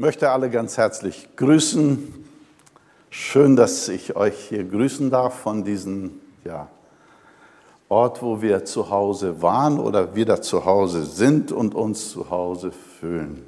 möchte 0.00 0.30
alle 0.30 0.48
ganz 0.48 0.76
herzlich 0.76 1.28
grüßen. 1.34 2.24
Schön, 3.10 3.56
dass 3.56 3.88
ich 3.88 4.14
euch 4.14 4.38
hier 4.48 4.62
grüßen 4.62 5.10
darf 5.10 5.34
von 5.40 5.64
diesem 5.64 6.20
ja, 6.44 6.68
Ort, 7.88 8.22
wo 8.22 8.40
wir 8.40 8.64
zu 8.64 8.90
Hause 8.90 9.42
waren 9.42 9.80
oder 9.80 10.14
wieder 10.14 10.40
zu 10.40 10.64
Hause 10.64 11.04
sind 11.04 11.50
und 11.50 11.74
uns 11.74 12.10
zu 12.12 12.30
Hause 12.30 12.70
fühlen. 12.70 13.44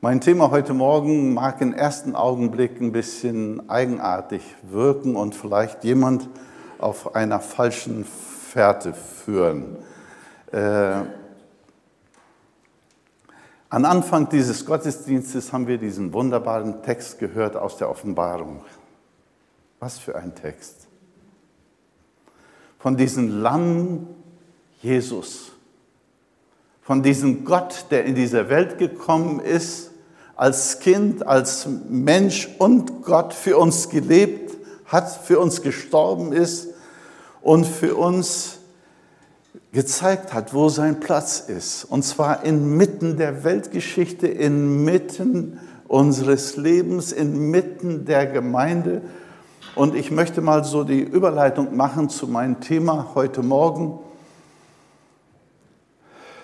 Mein 0.00 0.22
Thema 0.22 0.50
heute 0.50 0.72
Morgen 0.72 1.34
mag 1.34 1.60
im 1.60 1.74
ersten 1.74 2.16
Augenblick 2.16 2.80
ein 2.80 2.92
bisschen 2.92 3.68
eigenartig 3.68 4.40
wirken 4.62 5.16
und 5.16 5.34
vielleicht 5.34 5.84
jemand 5.84 6.30
auf 6.78 7.14
einer 7.14 7.40
falschen 7.40 8.06
Fährte 8.06 8.94
führen. 8.94 9.76
Äh, 10.50 11.02
an 13.70 13.84
Anfang 13.84 14.28
dieses 14.28 14.64
Gottesdienstes 14.64 15.52
haben 15.52 15.66
wir 15.66 15.78
diesen 15.78 16.12
wunderbaren 16.12 16.82
Text 16.82 17.18
gehört 17.18 17.54
aus 17.56 17.76
der 17.76 17.90
Offenbarung. 17.90 18.64
Was 19.78 19.98
für 19.98 20.16
ein 20.16 20.34
Text. 20.34 20.86
Von 22.78 22.96
diesem 22.96 23.42
Lamm 23.42 24.06
Jesus. 24.80 25.52
Von 26.82 27.02
diesem 27.02 27.44
Gott, 27.44 27.86
der 27.90 28.04
in 28.04 28.14
diese 28.14 28.48
Welt 28.48 28.78
gekommen 28.78 29.40
ist, 29.40 29.90
als 30.36 30.78
Kind, 30.80 31.26
als 31.26 31.68
Mensch 31.88 32.48
und 32.58 33.02
Gott 33.02 33.34
für 33.34 33.58
uns 33.58 33.90
gelebt 33.90 34.56
hat, 34.86 35.10
für 35.10 35.38
uns 35.38 35.60
gestorben 35.60 36.32
ist 36.32 36.68
und 37.42 37.66
für 37.66 37.96
uns 37.96 38.57
gezeigt 39.72 40.32
hat, 40.32 40.54
wo 40.54 40.68
sein 40.68 41.00
Platz 41.00 41.40
ist. 41.40 41.84
Und 41.84 42.02
zwar 42.02 42.44
inmitten 42.44 43.16
der 43.16 43.44
Weltgeschichte, 43.44 44.26
inmitten 44.26 45.60
unseres 45.86 46.56
Lebens, 46.56 47.12
inmitten 47.12 48.04
der 48.04 48.26
Gemeinde. 48.26 49.02
Und 49.74 49.94
ich 49.94 50.10
möchte 50.10 50.40
mal 50.40 50.64
so 50.64 50.84
die 50.84 51.00
Überleitung 51.00 51.76
machen 51.76 52.08
zu 52.08 52.26
meinem 52.26 52.60
Thema 52.60 53.12
heute 53.14 53.42
Morgen. 53.42 53.98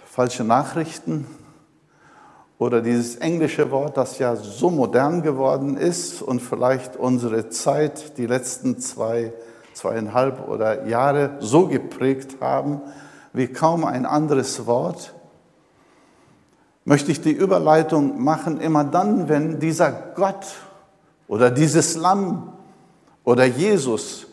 Falsche 0.07 0.45
Nachrichten 0.45 1.27
oder 2.59 2.81
dieses 2.81 3.17
englische 3.17 3.71
Wort, 3.71 3.97
das 3.97 4.19
ja 4.19 4.37
so 4.37 4.71
modern 4.71 5.23
geworden 5.23 5.77
ist 5.77 6.23
und 6.23 6.41
vielleicht 6.41 6.97
unsere 6.97 7.49
Zeit, 7.49 8.17
die 8.17 8.27
letzten 8.27 8.79
zwei, 8.79 9.33
zweieinhalb 9.73 10.49
oder 10.49 10.87
Jahre 10.87 11.37
so 11.41 11.67
geprägt 11.67 12.37
haben, 12.41 12.81
wie 13.35 13.49
kaum 13.49 13.85
ein 13.85 14.07
anderes 14.07 14.65
Wort, 14.65 15.13
möchte 16.85 17.11
ich 17.11 17.21
die 17.21 17.33
Überleitung 17.33 18.23
machen, 18.23 18.61
immer 18.61 18.85
dann, 18.85 19.29
wenn 19.29 19.59
dieser 19.59 19.91
Gott 19.91 20.47
oder 21.27 21.51
dieses 21.51 21.97
Lamm 21.97 22.53
oder 23.25 23.45
Jesus 23.45 24.29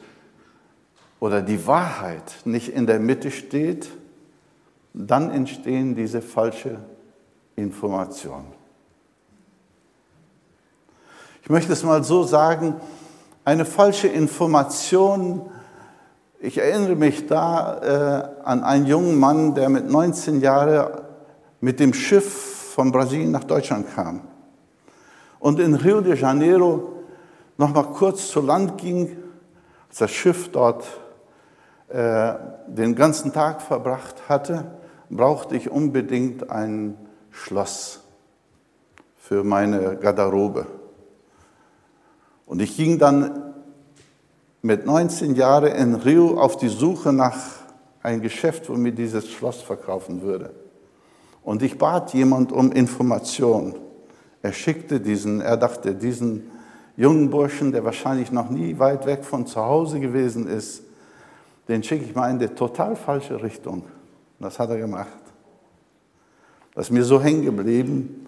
oder 1.20 1.42
die 1.42 1.66
Wahrheit 1.66 2.24
nicht 2.46 2.70
in 2.70 2.86
der 2.86 3.00
Mitte 3.00 3.32
steht, 3.32 3.90
dann 4.94 5.32
entstehen 5.32 5.96
diese 5.96 6.22
falsche 6.22 6.78
Informationen. 7.56 8.54
Ich 11.42 11.50
möchte 11.50 11.74
es 11.74 11.84
mal 11.84 12.04
so 12.04 12.24
sagen, 12.24 12.76
eine 13.46 13.66
falsche 13.66 14.10
Information 14.10 15.50
ich 16.44 16.58
erinnere 16.58 16.96
mich 16.96 17.28
da 17.28 18.34
äh, 18.42 18.44
an 18.44 18.64
einen 18.64 18.88
jungen 18.88 19.20
Mann, 19.20 19.54
der 19.54 19.70
mit 19.70 19.88
19 19.90 20.42
Jahren 20.42 21.02
mit 21.60 21.80
dem 21.80 21.94
Schiff 21.94 22.74
von 22.74 22.92
Brasilien 22.92 23.30
nach 23.32 23.44
Deutschland 23.44 23.94
kam 23.94 24.22
und 25.40 25.60
in 25.60 25.76
Rio 25.76 26.02
de 26.02 26.18
Janeiro 26.18 26.94
noch 27.58 27.74
mal 27.74 27.84
kurz 27.84 28.30
zu 28.30 28.42
Land 28.42 28.80
ging, 28.80 29.18
als 29.88 30.00
das 30.00 30.12
Schiff 30.12 30.50
dort 30.52 30.84
äh, 31.90 32.34
den 32.66 32.96
ganzen 32.96 33.32
Tag 33.34 33.62
verbracht 33.62 34.28
hatte, 34.28 34.66
brauchte 35.12 35.56
ich 35.56 35.70
unbedingt 35.70 36.50
ein 36.50 36.98
Schloss 37.30 38.02
für 39.16 39.44
meine 39.44 39.98
Garderobe. 39.98 40.66
Und 42.48 42.64
ich 42.64 42.76
ging 42.76 42.98
dann 42.98 43.51
mit 44.62 44.86
19 44.86 45.36
Jahren 45.36 45.72
in 45.72 45.96
Rio 45.96 46.40
auf 46.40 46.58
die 46.58 46.70
Suche 46.70 47.12
nach 47.14 47.38
einem 48.04 48.22
Geschäft, 48.22 48.70
wo 48.70 48.74
mir 48.74 48.92
dieses 48.92 49.30
Schloss 49.30 49.62
verkaufen 49.62 50.22
würde. 50.22 50.52
Und 51.44 51.64
ich 51.64 51.78
bat 51.78 52.14
jemand 52.14 52.52
um 52.52 52.72
Information. 52.72 53.76
Er 54.42 54.54
schickte 54.54 55.00
diesen, 55.00 55.42
er 55.42 55.58
dachte, 55.58 55.96
diesen 55.96 56.52
jungen 56.96 57.30
Burschen, 57.30 57.72
der 57.72 57.84
wahrscheinlich 57.84 58.32
noch 58.32 58.50
nie 58.50 58.78
weit 58.78 59.06
weg 59.06 59.24
von 59.24 59.48
zu 59.48 59.60
Hause 59.60 60.00
gewesen 60.00 60.48
ist, 60.48 60.84
den 61.68 61.84
schicke 61.84 62.06
ich 62.06 62.16
mal 62.16 62.30
in 62.30 62.40
die 62.40 62.48
total 62.48 62.96
falsche 62.96 63.42
Richtung. 63.42 63.84
Das 64.40 64.60
hat 64.60 64.70
er 64.70 64.78
gemacht. 64.78 65.08
Das 66.74 66.88
ist 66.88 66.92
mir 66.92 67.04
so 67.04 67.22
hängen 67.22 67.44
geblieben. 67.44 68.28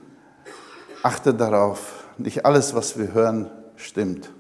Achte 1.01 1.33
darauf, 1.33 2.05
nicht 2.17 2.45
alles, 2.45 2.73
was 2.75 2.97
wir 2.97 3.13
hören, 3.13 3.49
stimmt. 3.75 4.31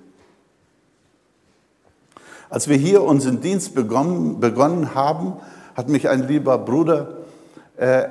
Als 2.53 2.67
wir 2.67 2.77
hier 2.77 3.01
unseren 3.01 3.41
Dienst 3.41 3.73
begonnen, 3.73 4.39
begonnen 4.39 4.93
haben, 4.93 5.33
hat 5.73 5.89
mich 5.89 6.07
ein 6.07 6.27
lieber 6.27 6.59
Bruder 6.59 7.07
äh, 7.77 8.03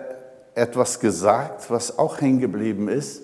etwas 0.56 0.98
gesagt, 0.98 1.70
was 1.70 1.96
auch 1.96 2.20
hängen 2.20 2.40
geblieben 2.40 2.88
ist. 2.88 3.22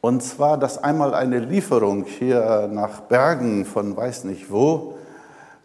Und 0.00 0.22
zwar, 0.22 0.56
dass 0.56 0.78
einmal 0.78 1.14
eine 1.14 1.40
Lieferung 1.40 2.04
hier 2.04 2.70
nach 2.72 3.00
Bergen 3.00 3.64
von 3.64 3.96
weiß 3.96 4.22
nicht 4.22 4.52
wo 4.52 4.94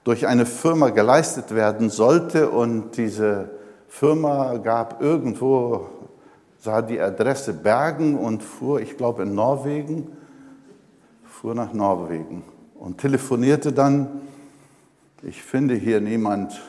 durch 0.03 0.25
eine 0.25 0.47
Firma 0.47 0.89
geleistet 0.89 1.53
werden 1.53 1.91
sollte. 1.91 2.49
Und 2.49 2.97
diese 2.97 3.51
Firma 3.87 4.57
gab 4.57 4.99
irgendwo, 4.99 5.89
sah 6.57 6.81
die 6.81 6.99
Adresse 6.99 7.53
Bergen 7.53 8.17
und 8.17 8.41
fuhr, 8.41 8.81
ich 8.81 8.97
glaube 8.97 9.21
in 9.21 9.35
Norwegen, 9.35 10.07
fuhr 11.23 11.53
nach 11.53 11.71
Norwegen 11.71 12.41
und 12.79 12.97
telefonierte 12.97 13.71
dann 13.71 14.21
ich 15.25 15.41
finde 15.41 15.73
hier 15.73 16.01
niemand, 16.01 16.61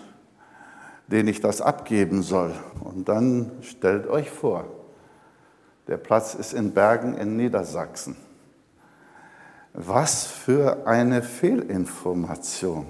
den 1.08 1.28
ich 1.28 1.40
das 1.40 1.60
abgeben 1.60 2.22
soll. 2.22 2.54
Und 2.80 3.08
dann 3.08 3.52
stellt 3.60 4.06
euch 4.08 4.30
vor, 4.30 4.64
der 5.88 5.98
Platz 5.98 6.34
ist 6.34 6.54
in 6.54 6.72
Bergen 6.72 7.14
in 7.14 7.36
Niedersachsen. 7.36 8.16
Was 9.74 10.24
für 10.24 10.86
eine 10.86 11.22
Fehlinformation. 11.22 12.86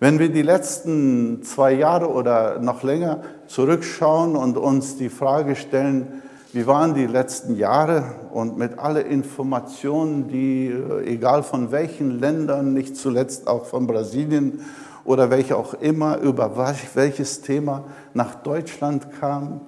Wenn 0.00 0.18
wir 0.18 0.30
die 0.30 0.42
letzten 0.42 1.44
zwei 1.44 1.72
Jahre 1.72 2.10
oder 2.10 2.58
noch 2.58 2.82
länger 2.82 3.22
zurückschauen 3.46 4.34
und 4.34 4.56
uns 4.56 4.96
die 4.96 5.10
Frage 5.10 5.54
stellen, 5.54 6.22
wie 6.52 6.66
waren 6.66 6.94
die 6.94 7.06
letzten 7.06 7.56
Jahre 7.56 8.04
und 8.32 8.58
mit 8.58 8.78
allen 8.78 9.06
Informationen, 9.06 10.28
die, 10.28 10.66
äh, 10.66 11.04
egal 11.06 11.42
von 11.42 11.70
welchen 11.70 12.18
Ländern, 12.18 12.74
nicht 12.74 12.96
zuletzt 12.96 13.46
auch 13.46 13.66
von 13.66 13.86
Brasilien 13.86 14.60
oder 15.04 15.30
welche 15.30 15.56
auch 15.56 15.74
immer, 15.74 16.18
über 16.18 16.56
welches 16.94 17.42
Thema 17.42 17.84
nach 18.14 18.34
Deutschland 18.34 19.12
kam. 19.20 19.60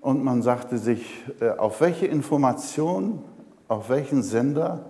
Und 0.00 0.22
man 0.22 0.42
sagte 0.42 0.78
sich, 0.78 1.24
äh, 1.40 1.50
auf 1.50 1.80
welche 1.80 2.06
Information, 2.06 3.22
auf 3.66 3.88
welchen 3.88 4.22
Sender, 4.22 4.86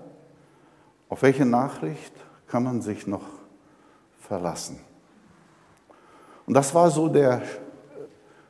auf 1.09 1.23
welche 1.23 1.47
Nachricht 1.47 2.13
kann 2.49 2.65
man 2.65 2.83
sich 2.83 3.07
noch 3.07 3.25
verlassen. 4.19 4.79
Und 6.47 6.55
das 6.55 6.75
war 6.75 6.91
so 6.91 7.09
der 7.09 7.43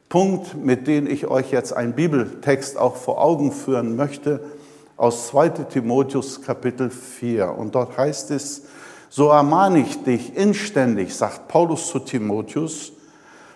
Punkt, 0.08 0.54
mit 0.54 0.86
dem 0.86 1.06
ich 1.06 1.26
euch 1.26 1.50
jetzt 1.50 1.72
einen 1.72 1.94
Bibeltext 1.94 2.78
auch 2.78 2.96
vor 2.96 3.22
Augen 3.22 3.52
führen 3.52 3.96
möchte, 3.96 4.40
aus 4.96 5.28
2 5.28 5.48
Timotheus 5.48 6.42
Kapitel 6.42 6.90
4. 6.90 7.50
Und 7.50 7.74
dort 7.74 7.98
heißt 7.98 8.30
es, 8.30 8.62
so 9.08 9.28
ermahne 9.28 9.80
ich 9.80 10.02
dich 10.04 10.36
inständig, 10.36 11.14
sagt 11.14 11.48
Paulus 11.48 11.88
zu 11.88 11.98
Timotheus, 11.98 12.92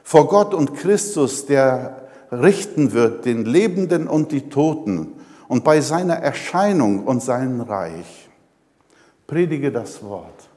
vor 0.03 0.27
Gott 0.27 0.55
und 0.55 0.75
Christus, 0.75 1.47
der 1.47 2.09
richten 2.33 2.93
wird 2.93 3.25
den 3.25 3.45
Lebenden 3.45 4.09
und 4.09 4.33
die 4.33 4.49
Toten 4.49 5.13
und 5.49 5.65
bei 5.65 5.81
seiner 5.81 6.15
Erscheinung 6.15 7.05
und 7.05 7.23
seinem 7.23 7.61
Reich. 7.61 8.29
Predige 9.27 9.71
das 9.71 10.03
Wort. 10.03 10.49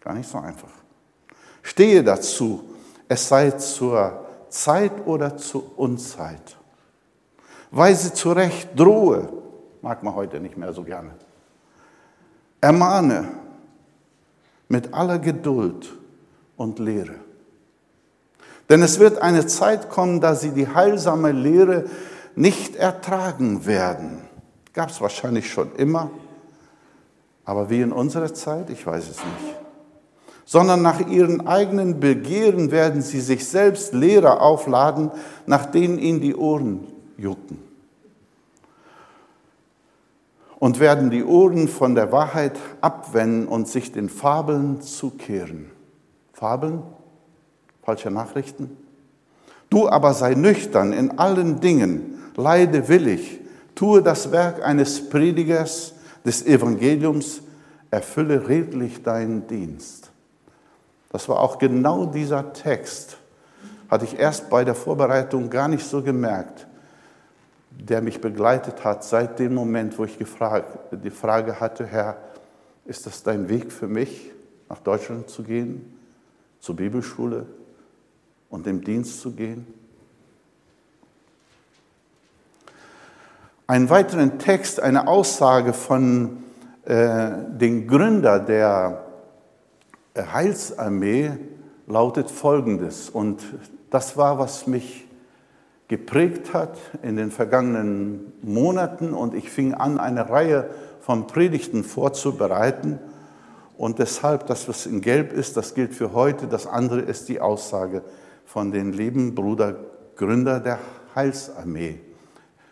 Gar 0.00 0.14
nicht 0.14 0.28
so 0.28 0.38
einfach. 0.38 0.70
Stehe 1.62 2.02
dazu, 2.02 2.64
es 3.08 3.28
sei 3.28 3.52
zur 3.52 4.21
Zeit 4.52 5.06
oder 5.06 5.36
zu 5.36 5.72
Unzeit. 5.76 6.56
Weise 7.70 8.12
zurecht, 8.12 8.68
drohe, 8.76 9.28
mag 9.80 10.02
man 10.02 10.14
heute 10.14 10.40
nicht 10.40 10.56
mehr 10.56 10.72
so 10.72 10.84
gerne. 10.84 11.10
Ermahne 12.60 13.28
mit 14.68 14.92
aller 14.94 15.18
Geduld 15.18 15.92
und 16.56 16.78
Lehre. 16.78 17.14
Denn 18.68 18.82
es 18.82 18.98
wird 18.98 19.20
eine 19.20 19.46
Zeit 19.46 19.90
kommen, 19.90 20.20
da 20.20 20.34
sie 20.34 20.50
die 20.50 20.68
heilsame 20.68 21.32
Lehre 21.32 21.86
nicht 22.34 22.76
ertragen 22.76 23.66
werden. 23.66 24.22
Gab 24.72 24.90
es 24.90 25.00
wahrscheinlich 25.00 25.50
schon 25.50 25.74
immer, 25.76 26.10
aber 27.44 27.68
wie 27.68 27.80
in 27.80 27.92
unserer 27.92 28.32
Zeit, 28.32 28.70
ich 28.70 28.86
weiß 28.86 29.08
es 29.08 29.16
nicht. 29.16 29.61
Sondern 30.44 30.82
nach 30.82 31.06
ihren 31.06 31.46
eigenen 31.46 32.00
Begehren 32.00 32.70
werden 32.70 33.02
sie 33.02 33.20
sich 33.20 33.46
selbst 33.46 33.94
Lehrer 33.94 34.42
aufladen, 34.42 35.10
nach 35.46 35.66
denen 35.66 35.98
ihnen 35.98 36.20
die 36.20 36.34
Ohren 36.34 36.86
jucken. 37.16 37.58
Und 40.58 40.78
werden 40.78 41.10
die 41.10 41.24
Ohren 41.24 41.68
von 41.68 41.94
der 41.94 42.12
Wahrheit 42.12 42.58
abwenden 42.80 43.48
und 43.48 43.66
sich 43.66 43.92
den 43.92 44.08
Fabeln 44.08 44.80
zukehren. 44.80 45.70
Fabeln? 46.32 46.82
Falsche 47.82 48.10
Nachrichten? 48.10 48.76
Du 49.70 49.88
aber 49.88 50.12
sei 50.12 50.34
nüchtern 50.34 50.92
in 50.92 51.18
allen 51.18 51.60
Dingen, 51.60 52.18
leide 52.36 52.88
willig, 52.88 53.40
tue 53.74 54.02
das 54.02 54.30
Werk 54.30 54.62
eines 54.64 55.08
Predigers 55.08 55.94
des 56.24 56.46
Evangeliums, 56.46 57.42
erfülle 57.90 58.48
redlich 58.48 59.02
deinen 59.02 59.46
Dienst. 59.46 60.11
Das 61.12 61.28
war 61.28 61.40
auch 61.40 61.58
genau 61.58 62.06
dieser 62.06 62.54
Text, 62.54 63.18
hatte 63.90 64.06
ich 64.06 64.18
erst 64.18 64.48
bei 64.48 64.64
der 64.64 64.74
Vorbereitung 64.74 65.50
gar 65.50 65.68
nicht 65.68 65.86
so 65.86 66.02
gemerkt, 66.02 66.66
der 67.70 68.00
mich 68.00 68.20
begleitet 68.20 68.82
hat 68.82 69.04
seit 69.04 69.38
dem 69.38 69.54
Moment, 69.54 69.98
wo 69.98 70.04
ich 70.04 70.16
die 70.16 71.10
Frage 71.10 71.60
hatte, 71.60 71.86
Herr, 71.86 72.16
ist 72.86 73.06
das 73.06 73.22
dein 73.22 73.48
Weg 73.50 73.70
für 73.70 73.88
mich, 73.88 74.30
nach 74.70 74.80
Deutschland 74.80 75.28
zu 75.28 75.42
gehen, 75.42 75.98
zur 76.60 76.76
Bibelschule, 76.76 77.46
und 78.48 78.66
im 78.66 78.82
Dienst 78.82 79.20
zu 79.20 79.32
gehen? 79.32 79.66
Einen 83.66 83.88
weiteren 83.88 84.38
Text, 84.38 84.80
eine 84.80 85.06
Aussage 85.06 85.72
von 85.72 86.42
äh, 86.84 87.30
dem 87.48 87.86
Gründer 87.86 88.38
der 88.38 89.01
Heilsarmee 90.16 91.32
lautet 91.86 92.30
folgendes. 92.30 93.10
Und 93.10 93.42
das 93.90 94.16
war, 94.16 94.38
was 94.38 94.66
mich 94.66 95.06
geprägt 95.88 96.54
hat 96.54 96.78
in 97.02 97.16
den 97.16 97.30
vergangenen 97.30 98.32
Monaten. 98.42 99.14
Und 99.14 99.34
ich 99.34 99.50
fing 99.50 99.74
an, 99.74 99.98
eine 99.98 100.28
Reihe 100.28 100.70
von 101.00 101.26
Predigten 101.26 101.84
vorzubereiten. 101.84 102.98
Und 103.76 103.98
deshalb, 103.98 104.46
das, 104.46 104.68
was 104.68 104.86
in 104.86 105.00
Gelb 105.00 105.32
ist, 105.32 105.56
das 105.56 105.74
gilt 105.74 105.94
für 105.94 106.12
heute. 106.12 106.46
Das 106.46 106.66
andere 106.66 107.00
ist 107.00 107.28
die 107.28 107.40
Aussage 107.40 108.02
von 108.44 108.70
den 108.70 108.92
lieben 108.92 109.34
Bruder 109.34 109.76
Gründer 110.16 110.60
der 110.60 110.78
Heilsarmee. 111.14 111.98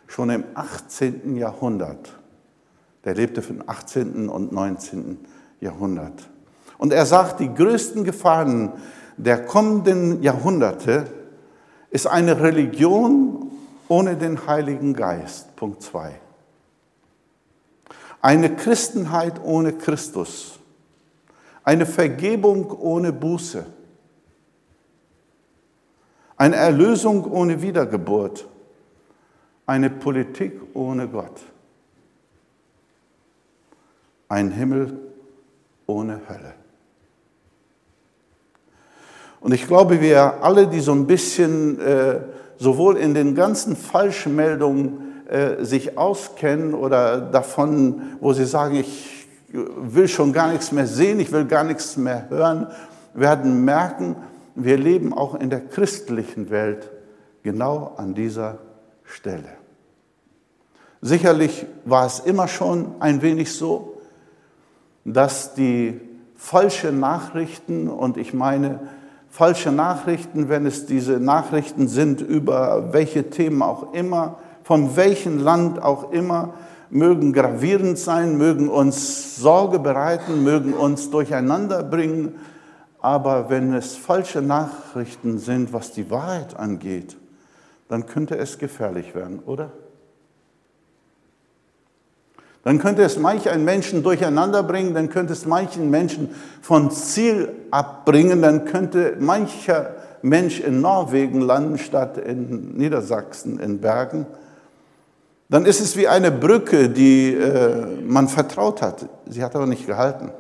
Schon 0.06 0.30
im 0.30 0.44
18. 0.54 1.36
Jahrhundert. 1.36 2.18
Der 3.04 3.14
lebte 3.14 3.42
vom 3.42 3.62
18. 3.66 4.28
und 4.28 4.52
19. 4.52 5.18
Jahrhundert. 5.60 6.28
Und 6.80 6.92
er 6.92 7.06
sagt, 7.06 7.38
die 7.38 7.54
größten 7.54 8.02
Gefahren 8.04 8.72
der 9.16 9.44
kommenden 9.44 10.22
Jahrhunderte 10.22 11.06
ist 11.90 12.06
eine 12.06 12.40
Religion 12.40 13.50
ohne 13.88 14.16
den 14.16 14.46
Heiligen 14.46 14.94
Geist. 14.94 15.54
Punkt 15.56 15.82
2. 15.82 16.14
Eine 18.20 18.56
Christenheit 18.56 19.40
ohne 19.42 19.74
Christus. 19.74 20.58
Eine 21.62 21.86
Vergebung 21.86 22.70
ohne 22.70 23.12
Buße 23.12 23.64
eine 26.40 26.56
Erlösung 26.56 27.30
ohne 27.30 27.60
Wiedergeburt. 27.60 28.48
Eine 29.66 29.90
Politik 29.90 30.58
ohne 30.72 31.06
Gott. 31.06 31.38
Ein 34.26 34.50
Himmel 34.50 34.98
ohne 35.86 36.18
Hölle. 36.26 36.54
Und 39.40 39.52
ich 39.52 39.66
glaube, 39.66 40.00
wir 40.00 40.42
alle, 40.42 40.66
die 40.66 40.80
so 40.80 40.92
ein 40.92 41.06
bisschen 41.06 41.80
äh, 41.80 42.20
sowohl 42.58 42.96
in 42.96 43.14
den 43.14 43.34
ganzen 43.34 43.74
Falschmeldungen 43.74 45.24
äh, 45.28 45.64
sich 45.64 45.96
auskennen 45.96 46.74
oder 46.74 47.20
davon, 47.20 48.02
wo 48.20 48.32
sie 48.32 48.44
sagen, 48.44 48.76
ich 48.76 49.26
will 49.52 50.08
schon 50.08 50.32
gar 50.32 50.52
nichts 50.52 50.72
mehr 50.72 50.86
sehen, 50.86 51.20
ich 51.20 51.32
will 51.32 51.46
gar 51.46 51.64
nichts 51.64 51.96
mehr 51.96 52.28
hören, 52.28 52.66
werden 53.14 53.64
merken, 53.64 54.16
wir 54.54 54.76
leben 54.76 55.12
auch 55.12 55.34
in 55.34 55.50
der 55.50 55.60
christlichen 55.60 56.50
Welt 56.50 56.90
genau 57.42 57.94
an 57.96 58.14
dieser 58.14 58.58
Stelle. 59.04 59.48
Sicherlich 61.00 61.64
war 61.84 62.06
es 62.06 62.20
immer 62.20 62.46
schon 62.46 62.94
ein 63.00 63.22
wenig 63.22 63.54
so, 63.54 64.00
dass 65.04 65.54
die 65.54 65.98
falsche 66.36 66.92
Nachrichten, 66.92 67.88
und 67.88 68.18
ich 68.18 68.34
meine 68.34 68.80
falsche 69.30 69.72
Nachrichten, 69.72 70.48
wenn 70.48 70.66
es 70.66 70.86
diese 70.86 71.20
Nachrichten 71.20 71.88
sind 71.88 72.20
über 72.20 72.92
welche 72.92 73.30
Themen 73.30 73.62
auch 73.62 73.94
immer, 73.94 74.38
von 74.64 74.96
welchem 74.96 75.38
Land 75.38 75.82
auch 75.82 76.12
immer, 76.12 76.54
mögen 76.90 77.32
gravierend 77.32 77.98
sein, 77.98 78.36
mögen 78.36 78.68
uns 78.68 79.36
Sorge 79.36 79.78
bereiten, 79.78 80.42
mögen 80.42 80.74
uns 80.74 81.10
durcheinander 81.10 81.84
bringen, 81.84 82.34
aber 83.00 83.48
wenn 83.48 83.72
es 83.72 83.96
falsche 83.96 84.42
Nachrichten 84.42 85.38
sind, 85.38 85.72
was 85.72 85.92
die 85.92 86.10
Wahrheit 86.10 86.56
angeht, 86.56 87.16
dann 87.88 88.06
könnte 88.06 88.36
es 88.36 88.58
gefährlich 88.58 89.14
werden, 89.14 89.40
oder? 89.46 89.70
Dann 92.62 92.78
könnte 92.78 93.02
es 93.02 93.18
manch 93.18 93.48
einen 93.48 93.64
Menschen 93.64 94.02
durcheinander 94.02 94.62
bringen, 94.62 94.94
dann 94.94 95.08
könnte 95.08 95.32
es 95.32 95.46
manchen 95.46 95.88
Menschen 95.88 96.34
von 96.60 96.90
Ziel 96.90 97.48
abbringen, 97.70 98.42
dann 98.42 98.66
könnte 98.66 99.16
mancher 99.18 99.94
Mensch 100.22 100.60
in 100.60 100.80
Norwegen 100.80 101.40
landen 101.40 101.78
statt 101.78 102.18
in 102.18 102.76
Niedersachsen, 102.76 103.58
in 103.58 103.80
Bergen. 103.80 104.26
Dann 105.48 105.64
ist 105.64 105.80
es 105.80 105.96
wie 105.96 106.06
eine 106.06 106.30
Brücke, 106.30 106.90
die 106.90 107.34
äh, 107.34 108.02
man 108.02 108.28
vertraut 108.28 108.82
hat. 108.82 109.06
Sie 109.26 109.42
hat 109.42 109.56
aber 109.56 109.66
nicht 109.66 109.86
gehalten. 109.86 110.30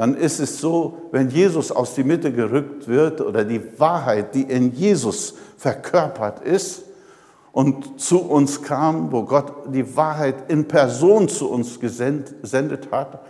dann 0.00 0.14
ist 0.14 0.40
es 0.40 0.60
so, 0.60 1.10
wenn 1.12 1.28
Jesus 1.28 1.70
aus 1.70 1.94
die 1.94 2.04
Mitte 2.04 2.32
gerückt 2.32 2.88
wird 2.88 3.20
oder 3.20 3.44
die 3.44 3.78
Wahrheit, 3.78 4.34
die 4.34 4.44
in 4.44 4.72
Jesus 4.72 5.34
verkörpert 5.58 6.42
ist 6.42 6.84
und 7.52 8.00
zu 8.00 8.20
uns 8.20 8.62
kam, 8.62 9.10
wo 9.12 9.24
Gott 9.24 9.74
die 9.74 9.96
Wahrheit 9.96 10.50
in 10.50 10.68
Person 10.68 11.28
zu 11.28 11.50
uns 11.50 11.80
gesendet 11.80 12.90
hat, 12.92 13.20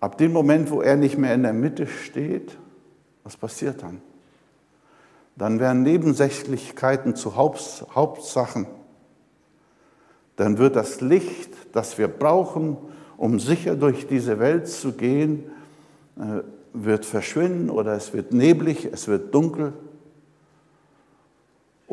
ab 0.00 0.18
dem 0.18 0.32
Moment, 0.32 0.70
wo 0.70 0.80
er 0.80 0.96
nicht 0.96 1.18
mehr 1.18 1.34
in 1.34 1.42
der 1.42 1.52
Mitte 1.52 1.86
steht, 1.86 2.56
was 3.22 3.36
passiert 3.36 3.82
dann? 3.82 4.00
Dann 5.36 5.58
werden 5.58 5.82
Nebensächlichkeiten 5.82 7.16
zu 7.16 7.36
Hauptsachen. 7.36 8.66
Dann 10.36 10.58
wird 10.58 10.76
das 10.76 11.00
Licht, 11.00 11.50
das 11.72 11.98
wir 11.98 12.08
brauchen, 12.08 12.76
um 13.16 13.40
sicher 13.40 13.76
durch 13.76 14.06
diese 14.06 14.38
Welt 14.38 14.68
zu 14.68 14.92
gehen, 14.92 15.44
äh, 16.16 16.42
wird 16.72 17.04
verschwinden 17.04 17.70
oder 17.70 17.94
es 17.94 18.12
wird 18.12 18.32
neblig, 18.32 18.88
es 18.92 19.08
wird 19.08 19.34
dunkel. 19.34 19.72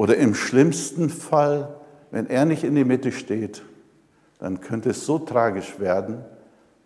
Oder 0.01 0.17
im 0.17 0.33
schlimmsten 0.33 1.11
Fall, 1.11 1.75
wenn 2.09 2.27
er 2.27 2.45
nicht 2.45 2.63
in 2.63 2.73
die 2.73 2.83
Mitte 2.83 3.11
steht, 3.11 3.61
dann 4.39 4.59
könnte 4.59 4.89
es 4.89 5.05
so 5.05 5.19
tragisch 5.19 5.79
werden, 5.79 6.25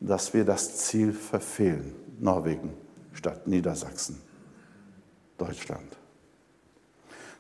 dass 0.02 0.34
wir 0.34 0.44
das 0.44 0.76
Ziel 0.80 1.14
verfehlen. 1.14 1.96
Norwegen 2.20 2.74
statt 3.14 3.48
Niedersachsen, 3.48 4.22
Deutschland. 5.38 5.96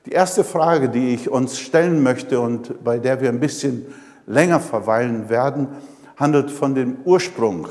Die 0.05 0.11
erste 0.11 0.45
Frage, 0.45 0.87
die 0.87 1.13
ich 1.13 1.29
uns 1.29 1.59
stellen 1.59 2.01
möchte 2.03 2.39
und 2.39 2.81
bei 2.81 2.97
der 2.97 3.19
wir 3.19 3.27
ein 3.27 3.41
bisschen 3.41 3.85
länger 4.27 4.61
verweilen 4.61 5.27
werden, 5.27 5.67
handelt 6.15 6.51
von 6.51 6.73
dem 6.73 6.99
Ursprung. 7.03 7.67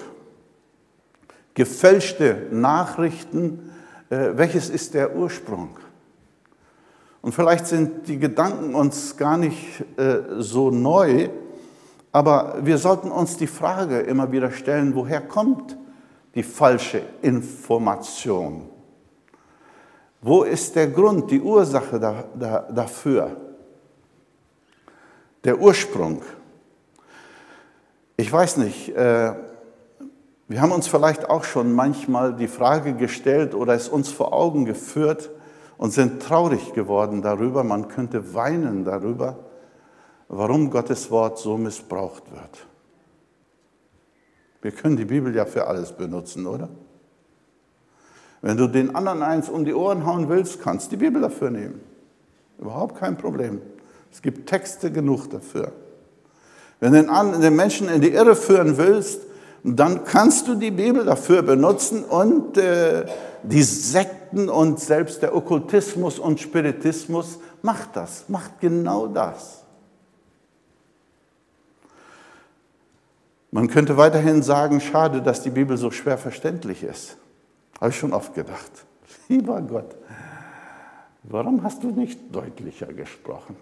Gefälschte 1.55 2.49
Nachrichten, 2.51 3.73
äh, 4.11 4.33
welches 4.35 4.69
ist 4.69 4.93
der 4.93 5.17
Ursprung? 5.17 5.79
Und 7.25 7.33
vielleicht 7.33 7.67
sind 7.67 8.07
die 8.07 8.19
Gedanken 8.19 8.75
uns 8.75 9.17
gar 9.17 9.39
nicht 9.39 9.83
äh, 9.97 10.41
so 10.41 10.71
neu, 10.71 11.31
aber 12.13 12.59
wir 12.61 12.77
sollten 12.77 13.11
uns 13.11 13.39
die 13.39 13.47
Frage 13.47 14.01
immer 14.01 14.31
wieder 14.31 14.53
stellen, 14.53 14.95
woher 14.95 15.23
kommt 15.23 15.75
die 16.35 16.43
falsche 16.43 17.01
Information? 17.23 18.69
Wo 20.21 20.43
ist 20.43 20.77
der 20.77 20.89
Grund, 20.89 21.31
die 21.31 21.41
Ursache 21.41 21.99
da, 21.99 22.25
da, 22.39 22.59
dafür? 22.71 23.35
Der 25.45 25.59
Ursprung. 25.59 26.21
Ich 28.19 28.31
weiß 28.31 28.59
nicht, 28.59 28.91
äh, 28.91 29.33
wir 30.47 30.61
haben 30.61 30.73
uns 30.73 30.89
vielleicht 30.89 31.31
auch 31.31 31.45
schon 31.45 31.73
manchmal 31.73 32.37
die 32.37 32.49
Frage 32.49 32.93
gestellt 32.93 33.55
oder 33.55 33.73
es 33.73 33.89
uns 33.89 34.11
vor 34.11 34.35
Augen 34.35 34.67
geführt 34.67 35.31
und 35.85 35.91
sind 35.91 36.23
traurig 36.23 36.73
geworden 36.73 37.21
darüber, 37.21 37.63
man 37.63 37.89
könnte 37.89 38.33
weinen 38.33 38.87
darüber, 38.87 39.37
warum 40.29 40.71
Gottes 40.71 41.11
Wort 41.11 41.39
so 41.39 41.59
missbraucht 41.59 42.23
wird. 42.33 42.67
Wir 44.63 44.71
können 44.71 44.97
die 44.97 45.05
Bibel 45.05 45.37
ja 45.37 45.45
für 45.45 45.67
alles 45.67 45.93
benutzen, 45.93 46.47
oder? 46.47 46.71
Wenn 48.41 48.57
du 48.57 48.67
den 48.67 48.97
anderen 48.97 49.23
eins 49.23 49.51
um 49.51 49.67
die 49.67 49.75
Ohren 49.75 50.07
hauen 50.07 50.31
willst, 50.31 50.63
kannst 50.63 50.87
du 50.87 50.97
die 50.97 51.05
Bibel 51.05 51.21
dafür 51.21 51.51
nehmen. 51.51 51.83
Überhaupt 52.59 52.99
kein 52.99 53.19
Problem. 53.19 53.61
Es 54.11 54.23
gibt 54.23 54.49
Texte 54.49 54.91
genug 54.91 55.29
dafür. 55.29 55.71
Wenn 56.81 56.95
du 56.95 57.39
den 57.41 57.57
Menschen 57.57 57.91
in 57.91 58.01
die 58.01 58.13
Irre 58.15 58.37
führen 58.37 58.79
willst, 58.79 59.21
dann 59.63 60.05
kannst 60.05 60.49
du 60.49 60.55
die 60.55 60.71
Bibel 60.71 61.05
dafür 61.05 61.43
benutzen 61.43 62.05
und 62.05 62.57
äh, 62.57 63.05
die 63.43 63.63
Sekten 63.63 64.24
und 64.49 64.81
selbst 64.81 65.23
der 65.23 65.35
Okkultismus 65.35 66.19
und 66.19 66.41
Spiritismus 66.41 67.39
macht 67.63 67.97
das, 67.97 68.29
macht 68.29 68.61
genau 68.61 69.07
das. 69.07 69.65
Man 73.51 73.69
könnte 73.69 73.97
weiterhin 73.97 74.43
sagen, 74.43 74.81
schade, 74.81 75.23
dass 75.23 75.43
die 75.43 75.51
Bibel 75.51 75.77
so 75.77 75.93
schwer 75.93 76.19
verständlich 76.19 76.83
ist. 76.83 77.17
Habe 77.81 77.91
ich 77.91 77.97
schon 77.97 78.13
oft 78.13 78.35
gedacht. 78.35 78.73
Lieber 79.29 79.61
Gott, 79.63 79.95
warum 81.23 81.63
hast 81.63 81.85
du 81.85 81.91
nicht 81.91 82.19
deutlicher 82.35 82.93
gesprochen? 82.93 83.57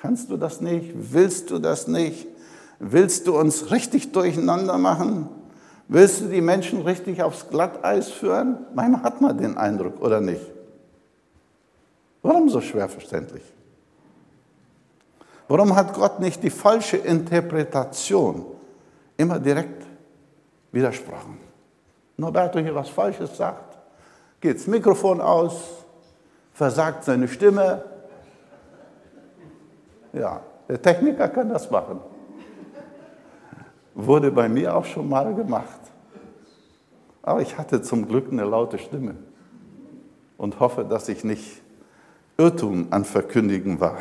Kannst 0.00 0.30
du 0.30 0.36
das 0.36 0.60
nicht? 0.60 0.92
Willst 0.94 1.50
du 1.50 1.58
das 1.58 1.88
nicht? 1.88 2.28
Willst 2.78 3.26
du 3.26 3.38
uns 3.38 3.70
richtig 3.70 4.12
durcheinander 4.12 4.78
machen? 4.78 5.28
Willst 5.88 6.22
du 6.22 6.26
die 6.26 6.40
Menschen 6.40 6.82
richtig 6.82 7.22
aufs 7.22 7.48
Glatteis 7.48 8.10
führen? 8.10 8.66
Manchmal 8.74 9.02
hat 9.02 9.20
man 9.20 9.36
den 9.36 9.56
Eindruck, 9.56 10.00
oder 10.00 10.20
nicht? 10.20 10.50
Warum 12.22 12.48
so 12.48 12.60
schwer 12.60 12.88
verständlich? 12.88 13.42
Warum 15.46 15.76
hat 15.76 15.92
Gott 15.92 16.20
nicht 16.20 16.42
die 16.42 16.50
falsche 16.50 16.96
Interpretation 16.96 18.46
immer 19.16 19.38
direkt 19.38 19.86
widersprochen? 20.72 21.38
Norberto 22.16 22.58
hier 22.60 22.74
was 22.74 22.88
Falsches 22.88 23.36
sagt, 23.36 23.76
geht 24.40 24.56
das 24.56 24.66
Mikrofon 24.66 25.20
aus, 25.20 25.84
versagt 26.54 27.04
seine 27.04 27.28
Stimme. 27.28 27.84
Ja, 30.14 30.40
der 30.68 30.80
Techniker 30.80 31.28
kann 31.28 31.50
das 31.50 31.70
machen. 31.70 32.00
Wurde 33.94 34.30
bei 34.30 34.48
mir 34.48 34.74
auch 34.74 34.84
schon 34.84 35.08
mal 35.08 35.34
gemacht. 35.34 35.80
Aber 37.22 37.40
ich 37.40 37.56
hatte 37.56 37.80
zum 37.80 38.06
Glück 38.06 38.30
eine 38.30 38.44
laute 38.44 38.78
Stimme 38.78 39.14
und 40.36 40.60
hoffe, 40.60 40.84
dass 40.84 41.08
ich 41.08 41.24
nicht 41.24 41.62
Irrtum 42.36 42.88
an 42.90 43.04
Verkündigen 43.04 43.80
war. 43.80 43.98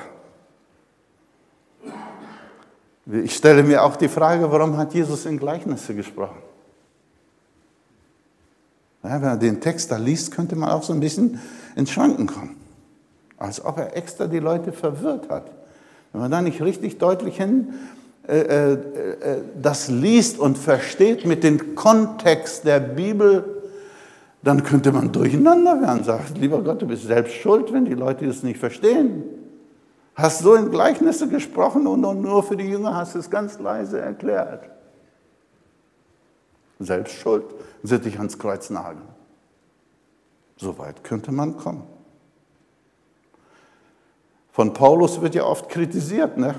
Ich 3.06 3.36
stelle 3.36 3.64
mir 3.64 3.84
auch 3.84 3.96
die 3.96 4.08
Frage, 4.08 4.50
warum 4.52 4.78
hat 4.78 4.94
Jesus 4.94 5.26
in 5.26 5.38
Gleichnisse 5.38 5.94
gesprochen? 5.94 6.38
Ja, 9.04 9.22
wenn 9.22 9.22
man 9.22 9.40
den 9.40 9.60
Text 9.60 9.92
da 9.92 9.98
liest, 9.98 10.32
könnte 10.32 10.56
man 10.56 10.70
auch 10.70 10.84
so 10.84 10.94
ein 10.94 11.02
bisschen 11.02 11.40
ins 11.76 11.92
Schwanken 11.92 12.28
kommen. 12.28 12.56
Als 13.38 13.64
ob 13.64 13.78
er 13.78 13.98
extra 13.98 14.28
die 14.28 14.40
Leute 14.40 14.72
verwirrt 14.72 15.30
hat. 15.30 15.52
Wenn 16.14 16.22
man 16.22 16.32
da 16.32 16.42
nicht 16.42 16.62
richtig 16.62 16.98
deutlich 16.98 17.38
hin 17.38 17.74
das 18.26 19.90
liest 19.90 20.40
und 20.40 20.58
versteht 20.58 21.26
mit 21.26 21.44
dem 21.44 21.76
Kontext 21.76 22.66
der 22.66 22.80
Bibel, 22.80 23.62
dann 24.42 24.64
könnte 24.64 24.92
man 24.92 25.12
durcheinander 25.12 25.82
werden. 25.82 26.04
Sagt, 26.04 26.38
lieber 26.38 26.62
Gott, 26.62 26.82
du 26.82 26.88
bist 26.88 27.04
selbst 27.04 27.34
schuld, 27.36 27.74
wenn 27.74 27.86
die 27.86 27.94
Leute 27.94 28.26
das 28.26 28.44
nicht 28.44 28.60
verstehen. 28.60 29.24
Hast 30.16 30.40
so 30.40 30.54
in 30.56 30.70
Gleichnisse 30.70 31.28
gesprochen 31.28 31.88
und 31.88 32.22
nur 32.22 32.44
für 32.44 32.56
die 32.56 32.70
Jünger 32.70 32.96
hast 32.96 33.16
du 33.16 33.20
es 33.20 33.30
ganz 33.30 33.60
leise 33.60 34.00
erklärt. 34.00 34.70
Selbst 36.80 37.16
schuld, 37.16 37.46
sie 37.84 38.00
dich 38.00 38.18
ans 38.18 38.38
Kreuz 38.38 38.70
nageln. 38.70 39.08
So 40.58 40.78
weit 40.78 41.04
könnte 41.04 41.32
man 41.32 41.58
kommen. 41.58 41.84
Von 44.52 44.74
Paulus 44.74 45.20
wird 45.20 45.36
ja 45.36 45.46
oft 45.46 45.68
kritisiert, 45.68 46.38
ne? 46.38 46.56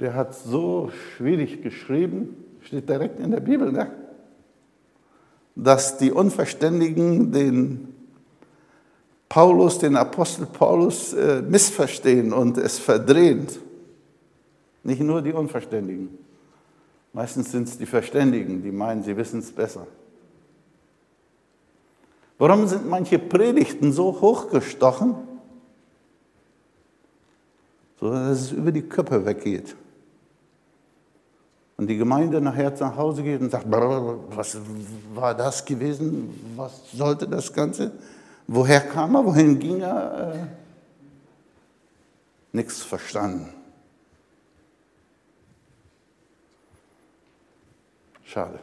Der 0.00 0.14
hat 0.14 0.34
so 0.34 0.90
schwierig 1.16 1.62
geschrieben, 1.62 2.36
steht 2.62 2.88
direkt 2.88 3.20
in 3.20 3.30
der 3.30 3.40
Bibel, 3.40 3.70
ne? 3.70 3.90
dass 5.54 5.98
die 5.98 6.10
Unverständigen 6.10 7.32
den 7.32 7.94
Paulus, 9.28 9.78
den 9.78 9.96
Apostel 9.96 10.46
Paulus, 10.46 11.12
äh, 11.12 11.42
missverstehen 11.42 12.32
und 12.32 12.58
es 12.58 12.78
verdrehen. 12.78 13.46
Nicht 14.82 15.00
nur 15.00 15.22
die 15.22 15.32
Unverständigen. 15.32 16.18
Meistens 17.12 17.52
sind 17.52 17.68
es 17.68 17.78
die 17.78 17.86
Verständigen, 17.86 18.62
die 18.62 18.72
meinen, 18.72 19.02
sie 19.02 19.16
wissen 19.16 19.38
es 19.38 19.50
besser. 19.50 19.86
Warum 22.38 22.66
sind 22.66 22.88
manche 22.88 23.18
Predigten 23.18 23.92
so 23.92 24.20
hochgestochen, 24.20 25.14
so 28.00 28.10
dass 28.10 28.40
es 28.40 28.52
über 28.52 28.72
die 28.72 28.82
Köpfe 28.82 29.24
weggeht? 29.24 29.76
Und 31.76 31.88
die 31.88 31.96
Gemeinde 31.96 32.40
nachher 32.40 32.72
nach 32.78 32.96
Hause 32.96 33.22
geht 33.22 33.40
und 33.40 33.50
sagt, 33.50 33.66
was 33.68 34.58
war 35.14 35.34
das 35.34 35.64
gewesen? 35.64 36.52
Was 36.56 36.92
sollte 36.92 37.26
das 37.26 37.52
Ganze? 37.52 37.90
Woher 38.46 38.80
kam 38.80 39.16
er? 39.16 39.24
Wohin 39.24 39.58
ging 39.58 39.80
er? 39.80 40.34
Äh, 40.34 40.46
Nichts 42.54 42.82
verstanden. 42.82 43.52
Schade. 48.22 48.60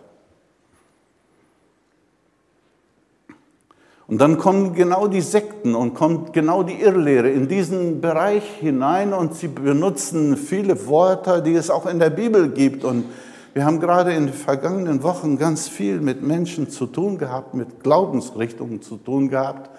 Und 4.12 4.20
dann 4.20 4.38
kommen 4.38 4.74
genau 4.74 5.08
die 5.08 5.22
Sekten 5.22 5.74
und 5.74 5.94
kommt 5.94 6.34
genau 6.34 6.64
die 6.64 6.82
Irrlehre 6.82 7.30
in 7.30 7.48
diesen 7.48 8.02
Bereich 8.02 8.44
hinein 8.60 9.14
und 9.14 9.36
sie 9.36 9.48
benutzen 9.48 10.36
viele 10.36 10.86
Worte, 10.88 11.42
die 11.42 11.54
es 11.54 11.70
auch 11.70 11.86
in 11.86 11.98
der 11.98 12.10
Bibel 12.10 12.50
gibt. 12.50 12.84
Und 12.84 13.06
wir 13.54 13.64
haben 13.64 13.80
gerade 13.80 14.12
in 14.12 14.26
den 14.26 14.34
vergangenen 14.34 15.02
Wochen 15.04 15.38
ganz 15.38 15.70
viel 15.70 16.02
mit 16.02 16.24
Menschen 16.24 16.70
zu 16.70 16.88
tun 16.88 17.20
gehabt, 17.20 17.54
mit 17.54 17.84
Glaubensrichtungen 17.84 18.82
zu 18.82 18.98
tun 18.98 19.30
gehabt, 19.30 19.70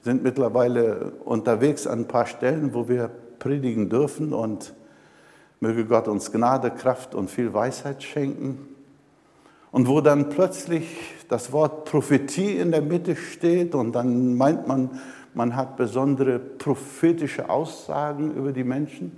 sind 0.00 0.22
mittlerweile 0.22 1.12
unterwegs 1.22 1.86
an 1.86 1.98
ein 1.98 2.08
paar 2.08 2.24
Stellen, 2.24 2.72
wo 2.72 2.88
wir 2.88 3.10
predigen 3.38 3.90
dürfen 3.90 4.32
und 4.32 4.72
möge 5.60 5.84
Gott 5.84 6.08
uns 6.08 6.32
Gnade, 6.32 6.70
Kraft 6.70 7.14
und 7.14 7.30
viel 7.30 7.52
Weisheit 7.52 8.02
schenken. 8.02 8.66
Und 9.72 9.88
wo 9.88 10.00
dann 10.00 10.30
plötzlich 10.30 10.86
das 11.34 11.50
Wort 11.50 11.86
Prophetie 11.86 12.58
in 12.58 12.70
der 12.70 12.80
Mitte 12.80 13.16
steht 13.16 13.74
und 13.74 13.92
dann 13.92 14.36
meint 14.36 14.68
man, 14.68 14.88
man 15.34 15.56
hat 15.56 15.76
besondere 15.76 16.38
prophetische 16.38 17.50
Aussagen 17.50 18.32
über 18.36 18.52
die 18.52 18.62
Menschen. 18.62 19.10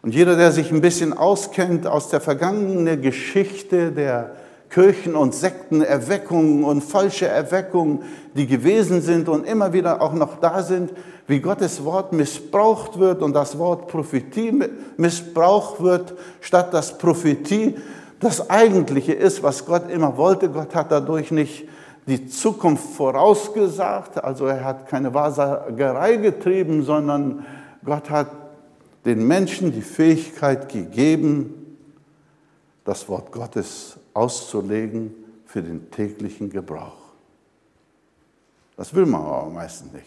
Und 0.00 0.14
jeder, 0.14 0.34
der 0.34 0.50
sich 0.50 0.72
ein 0.72 0.80
bisschen 0.80 1.12
auskennt 1.12 1.86
aus 1.86 2.08
der 2.08 2.22
vergangenen 2.22 3.02
Geschichte 3.02 3.92
der 3.92 4.34
Kirchen- 4.70 5.14
und 5.14 5.34
Sektenerweckungen 5.34 6.64
und 6.64 6.82
falsche 6.82 7.28
Erweckungen, 7.28 8.02
die 8.34 8.46
gewesen 8.46 9.02
sind 9.02 9.28
und 9.28 9.46
immer 9.46 9.74
wieder 9.74 10.00
auch 10.00 10.14
noch 10.14 10.40
da 10.40 10.62
sind, 10.62 10.90
wie 11.26 11.40
Gottes 11.40 11.84
Wort 11.84 12.14
missbraucht 12.14 12.98
wird 12.98 13.20
und 13.20 13.34
das 13.34 13.58
Wort 13.58 13.88
Prophetie 13.88 14.58
missbraucht 14.96 15.82
wird, 15.82 16.14
statt 16.40 16.72
dass 16.72 16.96
Prophetie 16.96 17.76
das 18.22 18.48
Eigentliche 18.48 19.12
ist, 19.12 19.42
was 19.42 19.66
Gott 19.66 19.90
immer 19.90 20.16
wollte. 20.16 20.48
Gott 20.48 20.74
hat 20.74 20.90
dadurch 20.90 21.30
nicht 21.30 21.68
die 22.06 22.26
Zukunft 22.26 22.94
vorausgesagt, 22.94 24.22
also 24.22 24.46
er 24.46 24.64
hat 24.64 24.88
keine 24.88 25.14
Wahrsagerei 25.14 26.16
getrieben, 26.16 26.82
sondern 26.82 27.44
Gott 27.84 28.10
hat 28.10 28.28
den 29.04 29.26
Menschen 29.26 29.72
die 29.72 29.82
Fähigkeit 29.82 30.68
gegeben, 30.68 31.76
das 32.84 33.08
Wort 33.08 33.30
Gottes 33.30 33.98
auszulegen 34.14 35.14
für 35.46 35.62
den 35.62 35.90
täglichen 35.90 36.50
Gebrauch. 36.50 37.02
Das 38.76 38.94
will 38.94 39.06
man 39.06 39.22
aber 39.22 39.50
meistens 39.50 39.92
nicht. 39.92 40.06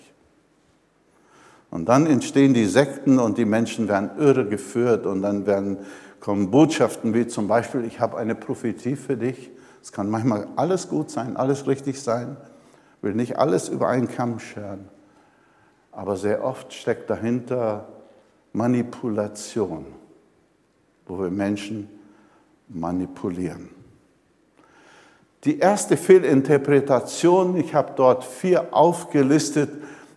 Und 1.72 1.90
dann 1.90 2.08
entstehen 2.08 2.54
die 2.54 2.66
Sekten 2.66 3.20
und 3.20 3.38
die 3.38 3.46
Menschen 3.46 3.88
werden 3.88 4.12
irre 4.18 4.46
geführt 4.48 5.06
und 5.06 5.22
dann 5.22 5.46
werden, 5.46 5.78
kommen 6.26 6.50
Botschaften 6.50 7.14
wie 7.14 7.28
zum 7.28 7.48
Beispiel, 7.48 7.86
ich 7.86 8.00
habe 8.00 8.18
eine 8.18 8.34
Prophetie 8.34 8.96
für 8.96 9.16
dich. 9.16 9.52
Es 9.84 9.92
kann 9.92 10.10
manchmal 10.10 10.48
alles 10.56 10.90
gut 10.90 11.12
sein, 11.12 11.38
alles 11.38 11.68
richtig 11.68 12.02
sein, 12.02 12.36
will 13.04 13.14
nicht 13.14 13.38
alles 13.38 13.70
über 13.70 13.90
einen 13.90 14.08
Kamm 14.08 14.40
scheren. 14.40 14.90
Aber 15.92 16.18
sehr 16.18 16.44
oft 16.44 16.74
steckt 16.74 17.12
dahinter 17.12 17.88
Manipulation, 18.54 19.86
wo 21.06 21.20
wir 21.20 21.30
Menschen 21.30 21.88
manipulieren. 22.70 23.70
Die 25.44 25.60
erste 25.60 25.96
Fehlinterpretation, 25.96 27.56
ich 27.56 27.76
habe 27.76 27.92
dort 27.96 28.24
vier 28.24 28.74
aufgelistet. 28.74 29.70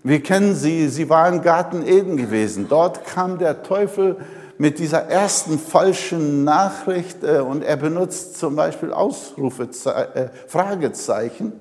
Wir 0.03 0.23
kennen 0.23 0.55
sie, 0.55 0.89
sie 0.89 1.11
war 1.11 1.29
im 1.29 1.43
Garten 1.43 1.87
Eden 1.87 2.17
gewesen. 2.17 2.65
Dort 2.67 3.05
kam 3.05 3.39
der 3.39 3.63
Teufel 3.63 4.17
mit 4.59 4.81
dieser 4.81 5.05
ersten 5.05 5.59
falschen 5.59 6.45
Nachricht 6.45 7.23
äh, 7.23 7.39
und 7.39 7.63
er 7.63 7.77
benutzt 7.77 8.39
zum 8.39 8.57
Beispiel 8.57 8.93
Ausrufe, 8.93 9.65
äh, 9.65 10.29
Fragezeichen 10.49 11.53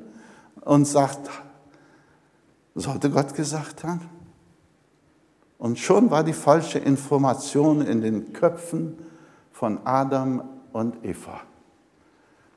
und 0.61 0.85
sagt, 0.85 1.29
sollte 2.75 3.09
Gott 3.09 3.33
gesagt 3.33 3.83
haben? 3.83 4.09
Und 5.59 5.79
schon 5.79 6.11
war 6.11 6.23
die 6.23 6.33
falsche 6.33 6.79
Information 6.79 7.81
in 7.81 8.01
den 8.01 8.33
Köpfen 8.33 8.97
von 9.51 9.79
Adam 9.85 10.43
und 10.71 11.03
Eva. 11.03 11.41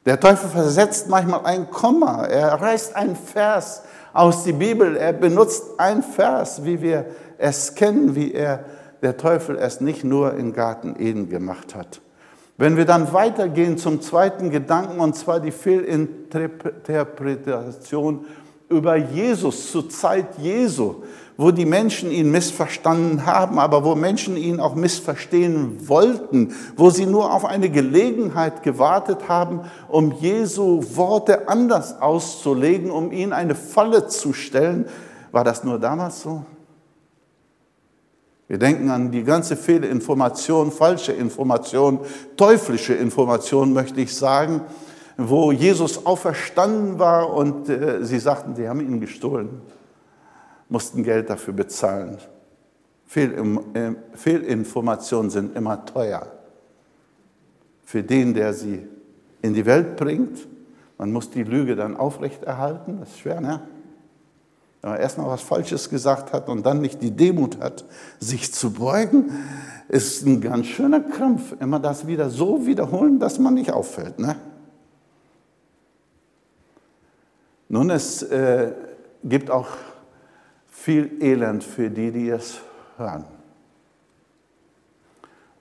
Der 0.06 0.18
Teufel 0.18 0.48
versetzt 0.48 1.08
manchmal 1.08 1.44
ein 1.44 1.70
Komma, 1.70 2.24
er 2.24 2.60
reißt 2.60 2.96
ein 2.96 3.16
Vers 3.16 3.82
aus 4.12 4.44
der 4.44 4.54
Bibel, 4.54 4.96
er 4.96 5.12
benutzt 5.12 5.78
ein 5.78 6.02
Vers, 6.02 6.64
wie 6.64 6.80
wir 6.80 7.06
es 7.38 7.74
kennen, 7.74 8.14
wie 8.14 8.32
er, 8.32 8.64
der 9.02 9.16
Teufel 9.16 9.56
es 9.56 9.80
nicht 9.80 10.04
nur 10.04 10.34
in 10.34 10.52
Garten 10.52 10.94
Eden 10.98 11.28
gemacht 11.28 11.74
hat. 11.74 12.00
Wenn 12.56 12.76
wir 12.76 12.84
dann 12.84 13.12
weitergehen 13.14 13.78
zum 13.78 14.02
zweiten 14.02 14.50
Gedanken, 14.50 15.00
und 15.00 15.16
zwar 15.16 15.40
die 15.40 15.50
Fehlinterpretation 15.50 18.26
über 18.68 18.96
Jesus 18.96 19.72
zur 19.72 19.88
Zeit 19.88 20.36
Jesu, 20.38 20.96
wo 21.38 21.50
die 21.52 21.64
Menschen 21.64 22.10
ihn 22.10 22.30
missverstanden 22.30 23.24
haben, 23.24 23.58
aber 23.58 23.82
wo 23.82 23.94
Menschen 23.94 24.36
ihn 24.36 24.60
auch 24.60 24.74
missverstehen 24.74 25.88
wollten, 25.88 26.52
wo 26.76 26.90
sie 26.90 27.06
nur 27.06 27.32
auf 27.32 27.46
eine 27.46 27.70
Gelegenheit 27.70 28.62
gewartet 28.62 29.28
haben, 29.28 29.62
um 29.88 30.12
Jesu 30.12 30.84
Worte 30.96 31.48
anders 31.48 32.02
auszulegen, 32.02 32.90
um 32.90 33.10
ihn 33.10 33.32
eine 33.32 33.54
Falle 33.54 34.06
zu 34.06 34.34
stellen. 34.34 34.84
War 35.32 35.44
das 35.44 35.64
nur 35.64 35.78
damals 35.78 36.20
so? 36.20 36.44
Wir 38.50 38.58
denken 38.58 38.90
an 38.90 39.12
die 39.12 39.22
ganze 39.22 39.54
Fehlinformation, 39.54 40.72
falsche 40.72 41.12
Information, 41.12 42.00
teuflische 42.36 42.94
Information, 42.94 43.72
möchte 43.72 44.00
ich 44.00 44.12
sagen, 44.12 44.62
wo 45.16 45.52
Jesus 45.52 46.04
auferstanden 46.04 46.98
war 46.98 47.32
und 47.32 47.68
äh, 47.68 48.04
sie 48.04 48.18
sagten, 48.18 48.56
sie 48.56 48.68
haben 48.68 48.80
ihn 48.80 48.98
gestohlen 48.98 49.60
mussten 50.70 51.02
Geld 51.02 51.28
dafür 51.28 51.52
bezahlen. 51.52 52.16
Äh, 53.14 53.28
Fehlinformationen 54.14 55.30
sind 55.30 55.56
immer 55.56 55.84
teuer. 55.84 56.26
Für 57.84 58.02
den, 58.02 58.34
der 58.34 58.54
sie 58.54 58.86
in 59.42 59.52
die 59.52 59.66
Welt 59.66 59.96
bringt, 59.96 60.46
man 60.96 61.12
muss 61.12 61.28
die 61.30 61.42
Lüge 61.42 61.74
dann 61.74 61.96
aufrechterhalten, 61.96 63.00
das 63.00 63.10
ist 63.10 63.18
schwer, 63.18 63.40
ne? 63.40 63.62
Wenn 64.82 64.92
man 64.92 65.00
erstmal 65.00 65.26
was 65.26 65.42
Falsches 65.42 65.90
gesagt 65.90 66.32
hat 66.32 66.48
und 66.48 66.64
dann 66.64 66.80
nicht 66.80 67.02
die 67.02 67.10
Demut 67.10 67.60
hat, 67.60 67.84
sich 68.18 68.52
zu 68.52 68.72
beugen, 68.72 69.30
ist 69.88 70.24
ein 70.24 70.40
ganz 70.40 70.66
schöner 70.66 71.00
Krampf. 71.00 71.54
Immer 71.60 71.80
das 71.80 72.06
wieder 72.06 72.30
so 72.30 72.66
wiederholen, 72.66 73.18
dass 73.18 73.38
man 73.38 73.54
nicht 73.54 73.72
auffällt. 73.72 74.18
Ne? 74.18 74.36
Nun, 77.68 77.90
es 77.90 78.22
äh, 78.22 78.72
gibt 79.22 79.50
auch 79.50 79.68
viel 80.68 81.22
Elend 81.22 81.62
für 81.62 81.90
die, 81.90 82.10
die 82.10 82.30
es 82.30 82.60
hören. 82.96 83.24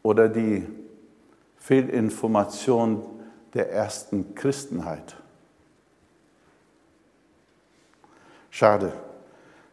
Oder 0.02 0.30
die 0.30 0.66
Fehlinformation 1.58 3.06
der 3.54 3.72
ersten 3.72 4.34
Christenheit. 4.34 5.18
Schade, 8.50 8.94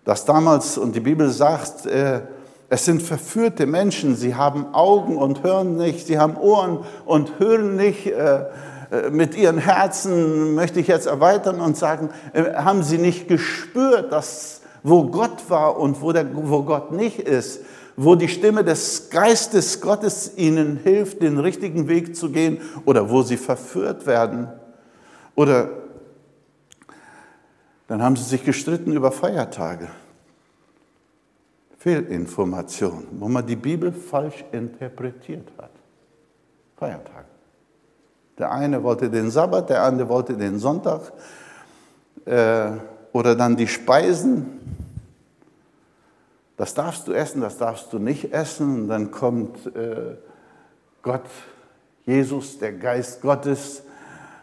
dass 0.07 0.25
damals, 0.25 0.79
und 0.79 0.95
die 0.95 1.01
Bibel 1.01 1.29
sagt, 1.31 1.85
äh, 1.85 2.21
es 2.69 2.85
sind 2.85 3.03
verführte 3.03 3.67
Menschen, 3.67 4.17
sie 4.17 4.37
haben 4.37 4.73
Augen 4.73 5.17
und 5.17 5.43
hören 5.43 5.77
nicht, 5.77 6.07
sie 6.07 6.19
haben 6.19 6.37
Ohren 6.37 6.79
und 7.05 7.39
hören 7.39 7.77
nicht. 7.77 8.07
Äh, 8.07 8.45
äh, 8.91 9.11
mit 9.11 9.37
ihren 9.37 9.59
Herzen 9.59 10.55
möchte 10.55 10.79
ich 10.79 10.87
jetzt 10.87 11.07
erweitern 11.07 11.61
und 11.61 11.77
sagen, 11.77 12.11
haben 12.55 12.85
sie 12.85 12.99
nicht 12.99 13.27
gespürt, 13.29 14.13
dass 14.13 14.61
wo 14.85 15.05
Gott 15.07 15.51
war 15.51 15.77
und 15.77 16.01
wo, 16.01 16.13
der, 16.13 16.27
wo 16.33 16.63
Gott 16.63 16.93
nicht 16.93 17.19
ist, 17.19 17.63
wo 17.97 18.15
die 18.15 18.29
Stimme 18.29 18.63
des 18.63 19.11
Geistes 19.11 19.81
Gottes 19.81 20.33
ihnen 20.37 20.79
hilft, 20.81 21.21
den 21.21 21.39
richtigen 21.39 21.89
Weg 21.89 22.15
zu 22.15 22.31
gehen 22.31 22.61
oder 22.85 23.11
wo 23.11 23.23
sie 23.23 23.39
verführt 23.39 24.07
werden. 24.07 24.47
Oder 25.35 25.71
dann 27.89 28.03
haben 28.03 28.17
sie 28.17 28.25
sich 28.25 28.45
gestritten 28.45 28.93
über 28.93 29.13
Feiertage. 29.13 29.89
Fehlinformation, 31.79 33.07
wo 33.13 33.29
man 33.29 33.47
die 33.47 33.55
Bibel 33.55 33.93
falsch 33.93 34.45
interpretiert 34.51 35.49
hat. 35.57 35.71
Feiertage. 36.77 37.27
Der 38.39 38.51
eine 38.51 38.83
wollte 38.83 39.09
den 39.09 39.31
Sabbat, 39.31 39.71
der 39.71 39.83
andere 39.83 40.09
wollte 40.09 40.37
den 40.37 40.59
Sonntag. 40.59 41.13
Äh, 42.25 42.73
oder 43.13 43.35
dann 43.35 43.57
die 43.57 43.69
Speisen. 43.69 44.59
Das 46.57 46.75
darfst 46.75 47.07
du 47.07 47.13
essen, 47.13 47.41
das 47.41 47.57
darfst 47.57 47.93
du 47.93 47.99
nicht 47.99 48.33
essen. 48.33 48.83
Und 48.83 48.89
dann 48.89 49.11
kommt 49.11 49.67
äh, 49.77 50.17
Gott, 51.03 51.25
Jesus, 52.05 52.59
der 52.59 52.73
Geist 52.73 53.23
Gottes, 53.23 53.83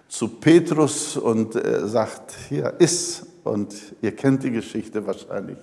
zu 0.08 0.28
Petrus 0.28 1.18
und 1.18 1.56
äh, 1.56 1.88
sagt, 1.88 2.36
hier 2.48 2.74
iss. 2.80 3.26
Und 3.44 3.96
ihr 4.02 4.16
kennt 4.16 4.44
die 4.44 4.52
Geschichte 4.52 5.06
wahrscheinlich, 5.06 5.58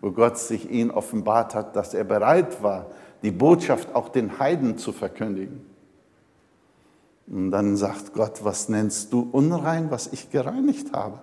wo 0.00 0.10
Gott 0.10 0.38
sich 0.38 0.70
ihn 0.70 0.90
offenbart 0.90 1.54
hat, 1.54 1.76
dass 1.76 1.94
er 1.94 2.04
bereit 2.04 2.62
war, 2.62 2.86
die 3.22 3.30
Botschaft 3.30 3.94
auch 3.94 4.08
den 4.08 4.38
Heiden 4.38 4.78
zu 4.78 4.92
verkündigen. 4.92 5.64
Und 7.28 7.52
dann 7.52 7.76
sagt 7.76 8.12
Gott, 8.12 8.44
was 8.44 8.68
nennst 8.68 9.12
du 9.12 9.28
unrein, 9.30 9.90
was 9.90 10.08
ich 10.12 10.30
gereinigt 10.30 10.92
habe? 10.92 11.20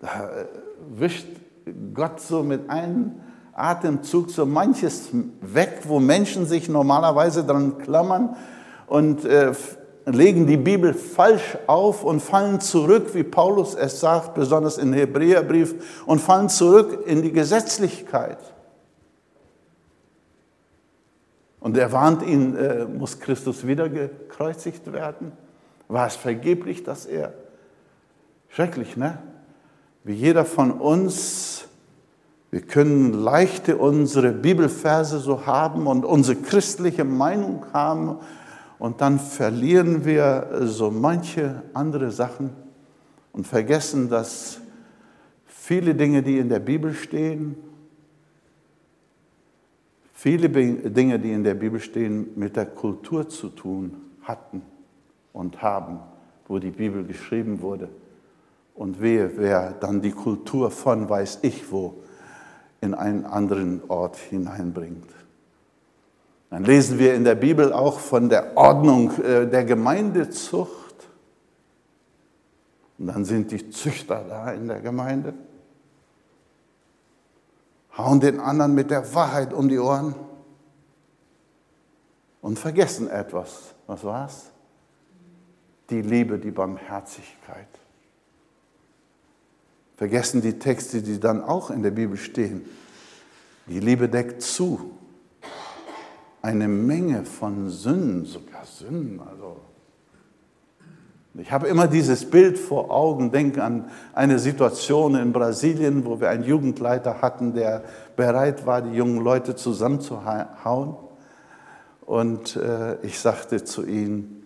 Da 0.00 0.28
äh, 0.28 0.46
wischt 0.96 1.28
Gott 1.94 2.20
so 2.20 2.42
mit 2.42 2.68
einem 2.68 3.12
Atemzug 3.52 4.30
so 4.30 4.44
manches 4.44 5.08
weg, 5.40 5.82
wo 5.84 5.98
Menschen 5.98 6.46
sich 6.46 6.68
normalerweise 6.68 7.44
dran 7.44 7.78
klammern 7.78 8.36
und 8.86 9.24
äh, 9.24 9.52
legen 10.06 10.46
die 10.46 10.56
Bibel 10.56 10.94
falsch 10.94 11.58
auf 11.66 12.04
und 12.04 12.20
fallen 12.20 12.60
zurück, 12.60 13.14
wie 13.14 13.24
Paulus 13.24 13.74
es 13.74 14.00
sagt, 14.00 14.34
besonders 14.34 14.78
im 14.78 14.92
Hebräerbrief, 14.92 16.04
und 16.06 16.20
fallen 16.20 16.48
zurück 16.48 17.02
in 17.06 17.22
die 17.22 17.32
Gesetzlichkeit. 17.32 18.38
Und 21.58 21.76
er 21.76 21.90
warnt 21.90 22.22
ihn, 22.22 22.54
äh, 22.54 22.84
muss 22.84 23.18
Christus 23.18 23.66
wieder 23.66 23.88
gekreuzigt 23.88 24.92
werden? 24.92 25.32
War 25.88 26.06
es 26.06 26.14
vergeblich, 26.14 26.84
dass 26.84 27.06
er, 27.06 27.32
schrecklich, 28.48 28.96
ne? 28.96 29.18
wie 30.04 30.14
jeder 30.14 30.44
von 30.44 30.70
uns, 30.70 31.64
wir 32.52 32.60
können 32.60 33.12
leichte 33.12 33.76
unsere 33.76 34.30
Bibelverse 34.30 35.18
so 35.18 35.46
haben 35.46 35.88
und 35.88 36.04
unsere 36.04 36.36
christliche 36.36 37.02
Meinung 37.02 37.64
haben 37.72 38.20
und 38.78 39.00
dann 39.00 39.18
verlieren 39.18 40.04
wir 40.04 40.62
so 40.62 40.90
manche 40.90 41.62
andere 41.72 42.10
Sachen 42.10 42.50
und 43.32 43.46
vergessen, 43.46 44.08
dass 44.08 44.60
viele 45.46 45.94
Dinge, 45.94 46.22
die 46.22 46.38
in 46.38 46.48
der 46.48 46.58
Bibel 46.58 46.94
stehen, 46.94 47.56
viele 50.12 50.48
Dinge, 50.48 51.18
die 51.18 51.32
in 51.32 51.44
der 51.44 51.54
Bibel 51.54 51.80
stehen, 51.80 52.28
mit 52.36 52.56
der 52.56 52.66
Kultur 52.66 53.28
zu 53.28 53.48
tun 53.48 53.96
hatten 54.22 54.62
und 55.32 55.62
haben, 55.62 56.00
wo 56.48 56.58
die 56.58 56.70
Bibel 56.70 57.04
geschrieben 57.04 57.60
wurde. 57.60 57.88
Und 58.74 59.00
wehe, 59.00 59.30
wer 59.36 59.72
dann 59.72 60.02
die 60.02 60.10
Kultur 60.10 60.70
von 60.70 61.08
weiß 61.08 61.38
ich 61.42 61.70
wo 61.70 62.02
in 62.80 62.94
einen 62.94 63.24
anderen 63.24 63.82
Ort 63.88 64.16
hineinbringt. 64.16 65.08
Dann 66.50 66.64
lesen 66.64 66.98
wir 66.98 67.14
in 67.14 67.24
der 67.24 67.34
Bibel 67.34 67.72
auch 67.72 67.98
von 67.98 68.28
der 68.28 68.56
Ordnung 68.56 69.10
äh, 69.22 69.46
der 69.46 69.64
Gemeindezucht. 69.64 71.08
Und 72.98 73.08
dann 73.08 73.24
sind 73.24 73.50
die 73.50 73.70
Züchter 73.70 74.24
da 74.28 74.52
in 74.52 74.68
der 74.68 74.80
Gemeinde, 74.80 75.34
hauen 77.96 78.20
den 78.20 78.40
anderen 78.40 78.74
mit 78.74 78.90
der 78.90 79.14
Wahrheit 79.14 79.52
um 79.52 79.68
die 79.68 79.78
Ohren 79.78 80.14
und 82.40 82.58
vergessen 82.58 83.10
etwas. 83.10 83.74
Was 83.86 84.02
war's? 84.04 84.50
Die 85.90 86.00
Liebe, 86.00 86.38
die 86.38 86.50
Barmherzigkeit 86.50 87.68
vergessen 89.96 90.42
die 90.42 90.58
Texte, 90.58 91.02
die 91.02 91.18
dann 91.18 91.42
auch 91.42 91.70
in 91.70 91.82
der 91.82 91.90
Bibel 91.90 92.16
stehen. 92.16 92.64
Die 93.66 93.80
Liebe 93.80 94.08
deckt 94.08 94.42
zu. 94.42 94.95
Eine 96.46 96.68
Menge 96.68 97.24
von 97.24 97.70
Sünden, 97.70 98.24
sogar 98.24 98.64
Sünden, 98.64 99.18
also 99.18 99.56
Ich 101.34 101.50
habe 101.50 101.66
immer 101.66 101.88
dieses 101.88 102.30
Bild 102.30 102.56
vor 102.56 102.92
Augen, 102.92 103.32
denke 103.32 103.64
an 103.64 103.90
eine 104.12 104.38
Situation 104.38 105.16
in 105.16 105.32
Brasilien, 105.32 106.04
wo 106.04 106.20
wir 106.20 106.30
einen 106.30 106.44
Jugendleiter 106.44 107.20
hatten, 107.20 107.52
der 107.52 107.82
bereit 108.14 108.64
war, 108.64 108.80
die 108.80 108.94
jungen 108.96 109.24
Leute 109.24 109.56
zusammenzuhauen. 109.56 110.94
Und 112.02 112.54
äh, 112.54 113.04
ich 113.04 113.18
sagte 113.18 113.64
zu 113.64 113.84
ihm, 113.84 114.44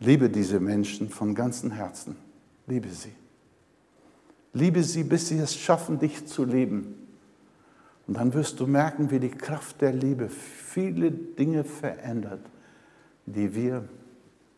liebe 0.00 0.28
diese 0.28 0.58
Menschen 0.58 1.08
von 1.08 1.36
ganzem 1.36 1.70
Herzen, 1.70 2.16
liebe 2.66 2.88
sie. 2.88 3.14
Liebe 4.54 4.82
sie, 4.82 5.04
bis 5.04 5.28
sie 5.28 5.38
es 5.38 5.54
schaffen, 5.54 6.00
dich 6.00 6.26
zu 6.26 6.44
lieben. 6.44 7.01
Und 8.06 8.16
dann 8.16 8.34
wirst 8.34 8.58
du 8.60 8.66
merken, 8.66 9.10
wie 9.10 9.20
die 9.20 9.30
Kraft 9.30 9.80
der 9.80 9.92
Liebe 9.92 10.28
viele 10.28 11.10
Dinge 11.10 11.64
verändert, 11.64 12.40
die 13.26 13.54
wir 13.54 13.84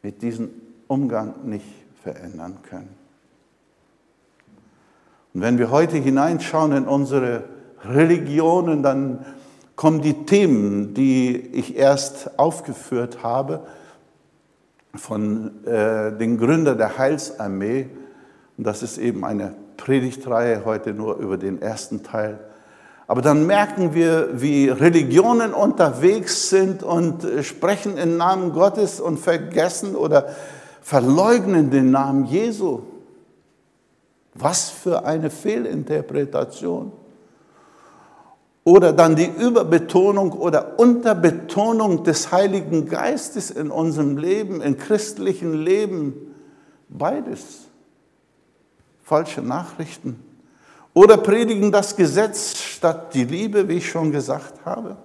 mit 0.02 0.22
diesem 0.22 0.50
Umgang 0.88 1.34
nicht 1.44 1.66
verändern 2.02 2.58
können. 2.68 2.94
Und 5.34 5.40
wenn 5.40 5.58
wir 5.58 5.70
heute 5.70 5.96
hineinschauen 5.96 6.72
in 6.72 6.84
unsere 6.86 7.44
Religionen, 7.82 8.82
dann 8.82 9.24
kommen 9.76 10.00
die 10.00 10.24
Themen, 10.24 10.94
die 10.94 11.36
ich 11.36 11.76
erst 11.76 12.38
aufgeführt 12.38 13.22
habe, 13.22 13.66
von 14.94 15.64
äh, 15.64 16.16
den 16.16 16.38
Gründer 16.38 16.76
der 16.76 16.98
Heilsarmee. 16.98 17.88
Und 18.56 18.64
das 18.64 18.82
ist 18.82 18.98
eben 18.98 19.24
eine 19.24 19.54
Predigtreihe 19.76 20.64
heute 20.64 20.94
nur 20.94 21.16
über 21.16 21.36
den 21.36 21.60
ersten 21.60 22.04
Teil 22.04 22.38
aber 23.06 23.20
dann 23.20 23.46
merken 23.46 23.94
wir, 23.94 24.40
wie 24.40 24.68
Religionen 24.68 25.52
unterwegs 25.52 26.48
sind 26.48 26.82
und 26.82 27.26
sprechen 27.42 27.98
im 27.98 28.16
Namen 28.16 28.52
Gottes 28.52 29.00
und 29.00 29.18
vergessen 29.18 29.94
oder 29.94 30.28
verleugnen 30.80 31.70
den 31.70 31.90
Namen 31.90 32.24
Jesu. 32.24 32.80
Was 34.34 34.70
für 34.70 35.04
eine 35.04 35.30
Fehlinterpretation. 35.30 36.92
Oder 38.64 38.94
dann 38.94 39.14
die 39.14 39.26
Überbetonung 39.28 40.32
oder 40.32 40.78
Unterbetonung 40.78 42.02
des 42.04 42.32
Heiligen 42.32 42.88
Geistes 42.88 43.50
in 43.50 43.70
unserem 43.70 44.16
Leben, 44.16 44.62
im 44.62 44.78
christlichen 44.78 45.52
Leben. 45.52 46.34
Beides. 46.88 47.68
Falsche 49.02 49.42
Nachrichten. 49.42 50.18
Oder 50.94 51.16
predigen 51.16 51.72
das 51.72 51.96
Gesetz 51.96 52.56
statt 52.56 53.12
die 53.14 53.24
Liebe, 53.24 53.68
wie 53.68 53.74
ich 53.74 53.90
schon 53.90 54.12
gesagt 54.12 54.64
habe. 54.64 54.96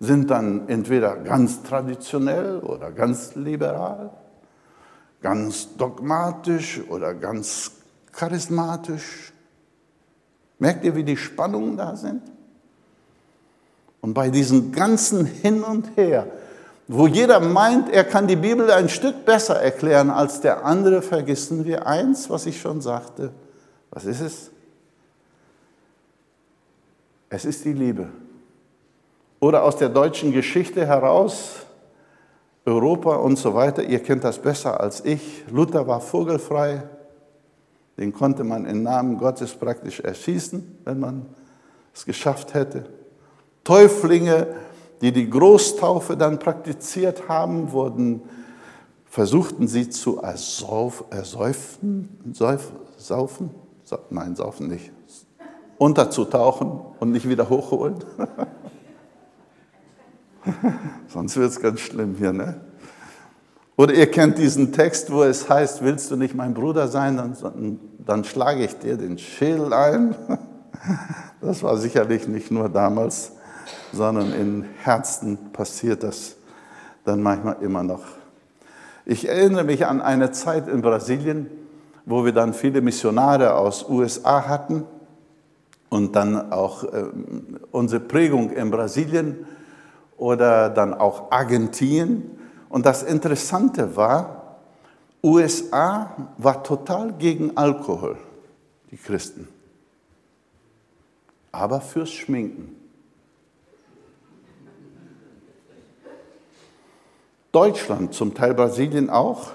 Sind 0.00 0.30
dann 0.30 0.68
entweder 0.68 1.16
ganz 1.16 1.62
traditionell 1.62 2.58
oder 2.58 2.90
ganz 2.90 3.36
liberal, 3.36 4.10
ganz 5.22 5.76
dogmatisch 5.76 6.82
oder 6.88 7.14
ganz 7.14 7.70
charismatisch. 8.12 9.32
Merkt 10.58 10.84
ihr, 10.84 10.96
wie 10.96 11.04
die 11.04 11.16
Spannungen 11.16 11.76
da 11.76 11.94
sind? 11.94 12.22
Und 14.00 14.14
bei 14.14 14.30
diesem 14.30 14.72
ganzen 14.72 15.24
Hin 15.26 15.62
und 15.62 15.96
Her, 15.96 16.26
wo 16.88 17.06
jeder 17.06 17.40
meint, 17.40 17.88
er 17.92 18.04
kann 18.04 18.26
die 18.26 18.36
Bibel 18.36 18.70
ein 18.70 18.88
Stück 18.88 19.24
besser 19.24 19.60
erklären 19.60 20.10
als 20.10 20.40
der 20.40 20.64
andere, 20.64 21.02
vergessen 21.02 21.64
wir 21.64 21.86
eins, 21.86 22.28
was 22.28 22.46
ich 22.46 22.60
schon 22.60 22.80
sagte. 22.80 23.32
Was 23.96 24.04
ist 24.04 24.20
es? 24.20 24.50
Es 27.30 27.46
ist 27.46 27.64
die 27.64 27.72
Liebe. 27.72 28.10
Oder 29.40 29.64
aus 29.64 29.76
der 29.78 29.88
deutschen 29.88 30.32
Geschichte 30.32 30.86
heraus, 30.86 31.64
Europa 32.66 33.16
und 33.16 33.38
so 33.38 33.54
weiter, 33.54 33.82
ihr 33.82 34.00
kennt 34.00 34.22
das 34.22 34.38
besser 34.38 34.78
als 34.78 35.02
ich. 35.02 35.44
Luther 35.50 35.86
war 35.86 36.02
vogelfrei, 36.02 36.82
den 37.96 38.12
konnte 38.12 38.44
man 38.44 38.66
im 38.66 38.82
Namen 38.82 39.16
Gottes 39.16 39.54
praktisch 39.54 40.00
erschießen, 40.00 40.80
wenn 40.84 41.00
man 41.00 41.24
es 41.94 42.04
geschafft 42.04 42.52
hätte. 42.52 42.84
Täuflinge, 43.64 44.48
die 45.00 45.10
die 45.10 45.30
Großtaufe 45.30 46.18
dann 46.18 46.38
praktiziert 46.38 47.30
haben, 47.30 47.72
wurden, 47.72 48.20
versuchten 49.06 49.66
sie 49.66 49.88
zu 49.88 50.20
ersäufen, 50.20 52.10
saufen, 52.98 53.65
nein, 54.10 54.36
saufen 54.36 54.68
nicht, 54.68 54.92
unterzutauchen 55.78 56.80
und 56.98 57.12
nicht 57.12 57.28
wieder 57.28 57.48
hochholen. 57.48 57.96
Sonst 61.08 61.36
wird 61.36 61.50
es 61.50 61.60
ganz 61.60 61.80
schlimm 61.80 62.14
hier, 62.16 62.32
ne? 62.32 62.60
Oder 63.76 63.92
ihr 63.92 64.10
kennt 64.10 64.38
diesen 64.38 64.72
Text, 64.72 65.12
wo 65.12 65.22
es 65.22 65.50
heißt, 65.50 65.82
willst 65.82 66.10
du 66.10 66.16
nicht 66.16 66.34
mein 66.34 66.54
Bruder 66.54 66.88
sein, 66.88 67.16
dann, 67.18 67.78
dann 67.98 68.24
schlage 68.24 68.64
ich 68.64 68.78
dir 68.78 68.96
den 68.96 69.18
Schädel 69.18 69.72
ein. 69.72 70.14
Das 71.40 71.62
war 71.62 71.76
sicherlich 71.76 72.28
nicht 72.28 72.50
nur 72.50 72.68
damals, 72.68 73.32
sondern 73.92 74.32
in 74.32 74.64
Herzen 74.82 75.52
passiert 75.52 76.02
das 76.02 76.36
dann 77.04 77.22
manchmal 77.22 77.56
immer 77.60 77.82
noch. 77.82 78.02
Ich 79.04 79.28
erinnere 79.28 79.64
mich 79.64 79.86
an 79.86 80.00
eine 80.00 80.32
Zeit 80.32 80.68
in 80.68 80.82
Brasilien, 80.82 81.48
wo 82.06 82.24
wir 82.24 82.32
dann 82.32 82.54
viele 82.54 82.80
Missionare 82.80 83.54
aus 83.54 83.86
USA 83.86 84.46
hatten 84.46 84.84
und 85.90 86.14
dann 86.14 86.52
auch 86.52 86.84
äh, 86.84 87.04
unsere 87.72 88.00
Prägung 88.00 88.50
in 88.52 88.70
Brasilien 88.70 89.44
oder 90.16 90.70
dann 90.70 90.94
auch 90.94 91.30
Argentinien. 91.30 92.30
Und 92.68 92.86
das 92.86 93.02
Interessante 93.02 93.96
war, 93.96 94.56
USA 95.22 96.30
war 96.38 96.62
total 96.62 97.12
gegen 97.12 97.56
Alkohol, 97.56 98.16
die 98.92 98.96
Christen, 98.96 99.48
aber 101.50 101.80
fürs 101.80 102.12
Schminken. 102.12 102.76
Deutschland, 107.50 108.14
zum 108.14 108.34
Teil 108.34 108.54
Brasilien 108.54 109.10
auch, 109.10 109.52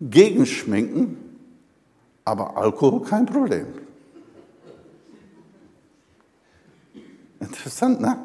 gegen 0.00 0.44
Schminken, 0.44 1.29
aber 2.24 2.56
Alkohol 2.56 3.02
kein 3.02 3.26
Problem. 3.26 3.66
Interessant, 7.40 8.00
ne? 8.00 8.16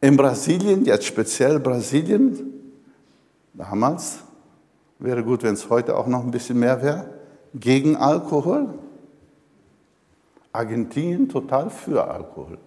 In 0.00 0.16
Brasilien, 0.16 0.84
jetzt 0.84 1.06
speziell 1.06 1.58
Brasilien, 1.58 2.52
damals, 3.52 4.18
wäre 4.98 5.24
gut, 5.24 5.42
wenn 5.42 5.54
es 5.54 5.68
heute 5.70 5.96
auch 5.96 6.06
noch 6.06 6.22
ein 6.22 6.30
bisschen 6.30 6.58
mehr 6.58 6.82
wäre, 6.82 7.14
gegen 7.54 7.96
Alkohol. 7.96 8.78
Argentinien 10.52 11.28
total 11.28 11.70
für 11.70 12.08
Alkohol. 12.08 12.58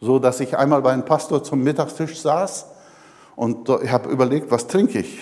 So 0.00 0.18
dass 0.18 0.40
ich 0.40 0.56
einmal 0.56 0.82
bei 0.82 0.92
einem 0.92 1.04
Pastor 1.04 1.42
zum 1.44 1.62
Mittagstisch 1.62 2.20
saß 2.20 2.66
und 3.36 3.68
ich 3.82 3.90
habe 3.90 4.10
überlegt, 4.10 4.50
was 4.50 4.66
trinke 4.66 5.00
ich? 5.00 5.20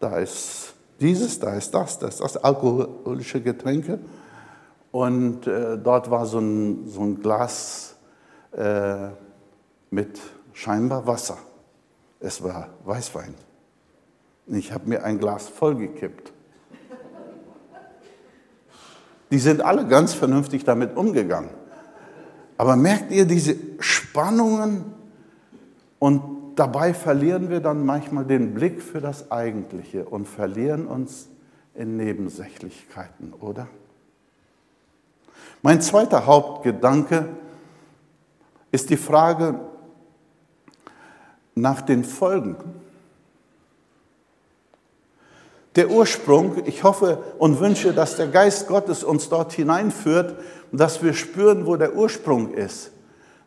Da 0.00 0.18
ist 0.18 0.74
dieses, 1.00 1.38
da 1.38 1.54
ist 1.54 1.72
das, 1.72 1.98
das 1.98 2.14
ist 2.14 2.20
das, 2.20 2.36
alkoholische 2.36 3.40
Getränke. 3.40 3.98
Und 4.90 5.46
äh, 5.46 5.78
dort 5.78 6.10
war 6.10 6.26
so 6.26 6.38
ein, 6.38 6.88
so 6.88 7.02
ein 7.02 7.20
Glas 7.20 7.96
äh, 8.52 9.08
mit 9.90 10.18
scheinbar 10.52 11.06
Wasser. 11.06 11.38
Es 12.20 12.42
war 12.42 12.68
Weißwein. 12.84 13.34
Ich 14.46 14.72
habe 14.72 14.88
mir 14.88 15.04
ein 15.04 15.18
Glas 15.18 15.48
vollgekippt. 15.48 16.32
Die 19.30 19.38
sind 19.38 19.60
alle 19.60 19.86
ganz 19.86 20.14
vernünftig 20.14 20.64
damit 20.64 20.96
umgegangen. 20.96 21.50
Aber 22.56 22.76
merkt 22.76 23.12
ihr 23.12 23.26
diese 23.26 23.56
Spannungen 23.78 24.86
und 25.98 26.37
dabei 26.58 26.92
verlieren 26.92 27.50
wir 27.50 27.60
dann 27.60 27.86
manchmal 27.86 28.24
den 28.24 28.54
Blick 28.54 28.82
für 28.82 29.00
das 29.00 29.30
Eigentliche 29.30 30.04
und 30.04 30.26
verlieren 30.26 30.86
uns 30.86 31.28
in 31.74 31.96
Nebensächlichkeiten, 31.96 33.32
oder? 33.32 33.68
Mein 35.62 35.80
zweiter 35.80 36.26
Hauptgedanke 36.26 37.28
ist 38.72 38.90
die 38.90 38.96
Frage 38.96 39.60
nach 41.54 41.80
den 41.82 42.04
Folgen. 42.04 42.56
Der 45.76 45.90
Ursprung, 45.90 46.66
ich 46.66 46.82
hoffe 46.82 47.22
und 47.38 47.60
wünsche, 47.60 47.92
dass 47.92 48.16
der 48.16 48.28
Geist 48.28 48.66
Gottes 48.66 49.04
uns 49.04 49.28
dort 49.28 49.52
hineinführt, 49.52 50.40
dass 50.72 51.02
wir 51.02 51.14
spüren, 51.14 51.66
wo 51.66 51.76
der 51.76 51.94
Ursprung 51.94 52.52
ist. 52.52 52.90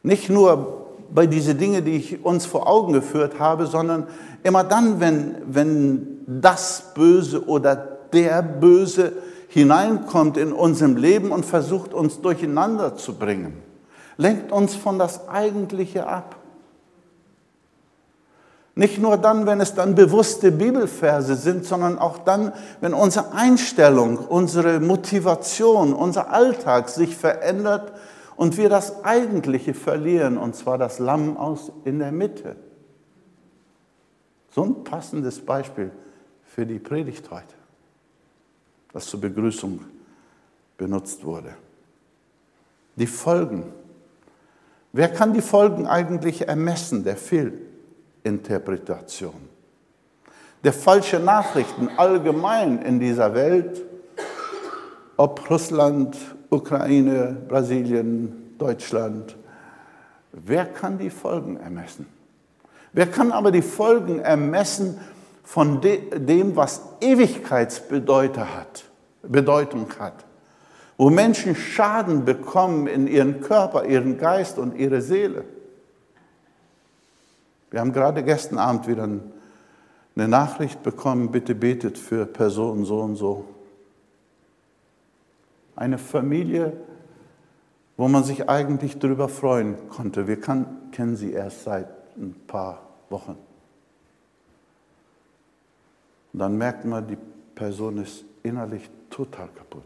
Nicht 0.02 0.30
nur 0.30 0.91
bei 1.14 1.28
diesen 1.28 1.58
Dingen, 1.58 1.84
die 1.84 1.98
ich 1.98 2.24
uns 2.24 2.46
vor 2.46 2.68
Augen 2.68 2.94
geführt 2.94 3.40
habe, 3.40 3.68
sondern 3.68 4.08
immer 4.44 4.64
dann, 4.64 5.00
wenn, 5.00 5.36
wenn 5.48 6.20
das 6.26 6.94
Böse 6.96 7.46
oder 7.48 7.76
der 7.76 8.42
Böse 8.42 9.14
hineinkommt 9.48 10.38
in 10.38 10.54
unserem 10.54 10.96
Leben 10.96 11.32
und 11.32 11.46
versucht, 11.46 11.94
uns 11.94 12.22
durcheinander 12.22 12.96
zu 12.96 13.16
bringen. 13.16 13.54
Lenkt 14.18 14.52
uns 14.52 14.76
von 14.76 14.98
das 14.98 15.28
Eigentliche 15.28 16.08
ab. 16.08 16.36
Nicht 18.74 19.02
nur 19.02 19.18
dann, 19.18 19.46
wenn 19.46 19.60
es 19.60 19.76
dann 19.76 19.96
bewusste 19.96 20.52
Bibelverse 20.52 21.36
sind, 21.36 21.66
sondern 21.66 22.00
auch 22.00 22.20
dann, 22.20 22.54
wenn 22.80 22.94
unsere 22.94 23.34
Einstellung, 23.34 24.18
unsere 24.18 24.80
Motivation, 24.80 25.92
unser 25.94 26.32
Alltag 26.32 26.88
sich 26.88 27.18
verändert 27.18 27.92
und 28.42 28.58
wir 28.58 28.68
das 28.70 29.06
Eigentliche 29.06 29.76
verlieren, 29.76 30.40
und 30.40 30.56
zwar 30.56 30.80
das 30.80 30.98
Lamm 30.98 31.38
aus 31.38 31.72
in 31.86 32.00
der 32.00 32.12
Mitte. 32.12 32.56
So 34.50 34.64
ein 34.64 34.84
passendes 34.84 35.46
Beispiel 35.46 35.92
für 36.46 36.66
die 36.66 36.80
Predigt 36.80 37.30
heute, 37.30 37.54
das 38.94 39.06
zur 39.06 39.22
Begrüßung 39.22 39.86
benutzt 40.76 41.24
wurde. 41.24 41.54
Die 42.96 43.06
Folgen. 43.06 43.72
Wer 44.92 45.10
kann 45.10 45.34
die 45.34 45.42
Folgen 45.42 45.86
eigentlich 45.86 46.48
ermessen 46.48 47.04
der 47.04 47.18
Fehlinterpretation? 47.18 49.50
Der 50.64 50.74
falsche 50.74 51.20
Nachrichten 51.20 51.90
allgemein 51.96 52.82
in 52.82 53.00
dieser 53.00 53.36
Welt, 53.36 53.86
ob 55.16 55.48
Russland, 55.48 56.18
Ukraine, 56.52 57.36
Brasilien, 57.48 58.56
Deutschland, 58.60 59.36
wer 60.32 60.66
kann 60.66 61.00
die 61.00 61.10
Folgen 61.10 61.58
ermessen? 61.58 62.06
Wer 62.94 63.08
kann 63.08 63.32
aber 63.32 63.52
die 63.52 63.64
Folgen 63.64 64.20
ermessen 64.20 65.00
von 65.44 65.82
dem, 65.82 66.56
was 66.56 66.82
Ewigkeitsbedeutung 67.00 68.44
hat? 68.44 68.84
Bedeutung 69.24 69.88
hat? 69.98 70.26
wo 71.02 71.10
Menschen 71.10 71.56
Schaden 71.56 72.26
bekommen 72.26 72.86
in 72.86 73.08
ihren 73.08 73.42
Körper, 73.42 73.86
ihren 73.86 74.20
Geist 74.20 74.60
und 74.60 74.78
ihre 74.78 75.02
Seele. 75.02 75.46
Wir 77.72 77.80
haben 77.80 77.92
gerade 77.92 78.22
gestern 78.22 78.60
Abend 78.60 78.88
wieder 78.88 79.10
eine 80.16 80.28
Nachricht 80.28 80.84
bekommen, 80.84 81.32
bitte 81.32 81.56
betet 81.56 81.98
für 81.98 82.28
Person 82.28 82.86
so 82.86 83.00
und 83.00 83.16
so. 83.16 83.46
Eine 85.76 85.98
Familie, 85.98 86.74
wo 87.98 88.08
man 88.08 88.24
sich 88.24 88.50
eigentlich 88.50 89.00
darüber 89.00 89.30
freuen 89.30 89.90
konnte. 89.90 90.28
Wir 90.28 90.40
kann, 90.40 90.92
kennen 90.92 91.16
sie 91.16 91.32
erst 91.32 91.64
seit 91.64 91.88
ein 92.18 92.36
paar 92.48 92.82
Wochen. 93.10 93.38
Und 96.34 96.40
dann 96.40 96.58
merkt 96.58 96.86
man, 96.86 97.08
die 97.08 97.18
Person 97.56 97.98
ist 97.98 98.24
innerlich 98.44 98.90
total 99.10 99.50
kaputt. 99.50 99.84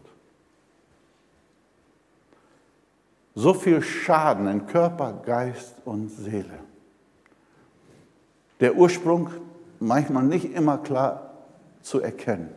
so 3.36 3.52
viel 3.52 3.82
Schaden 3.82 4.48
in 4.48 4.66
Körper, 4.66 5.12
Geist 5.24 5.76
und 5.84 6.08
Seele. 6.08 6.58
Der 8.58 8.74
Ursprung 8.74 9.28
manchmal 9.78 10.24
nicht 10.24 10.52
immer 10.54 10.78
klar 10.78 11.34
zu 11.82 12.00
erkennen. 12.00 12.48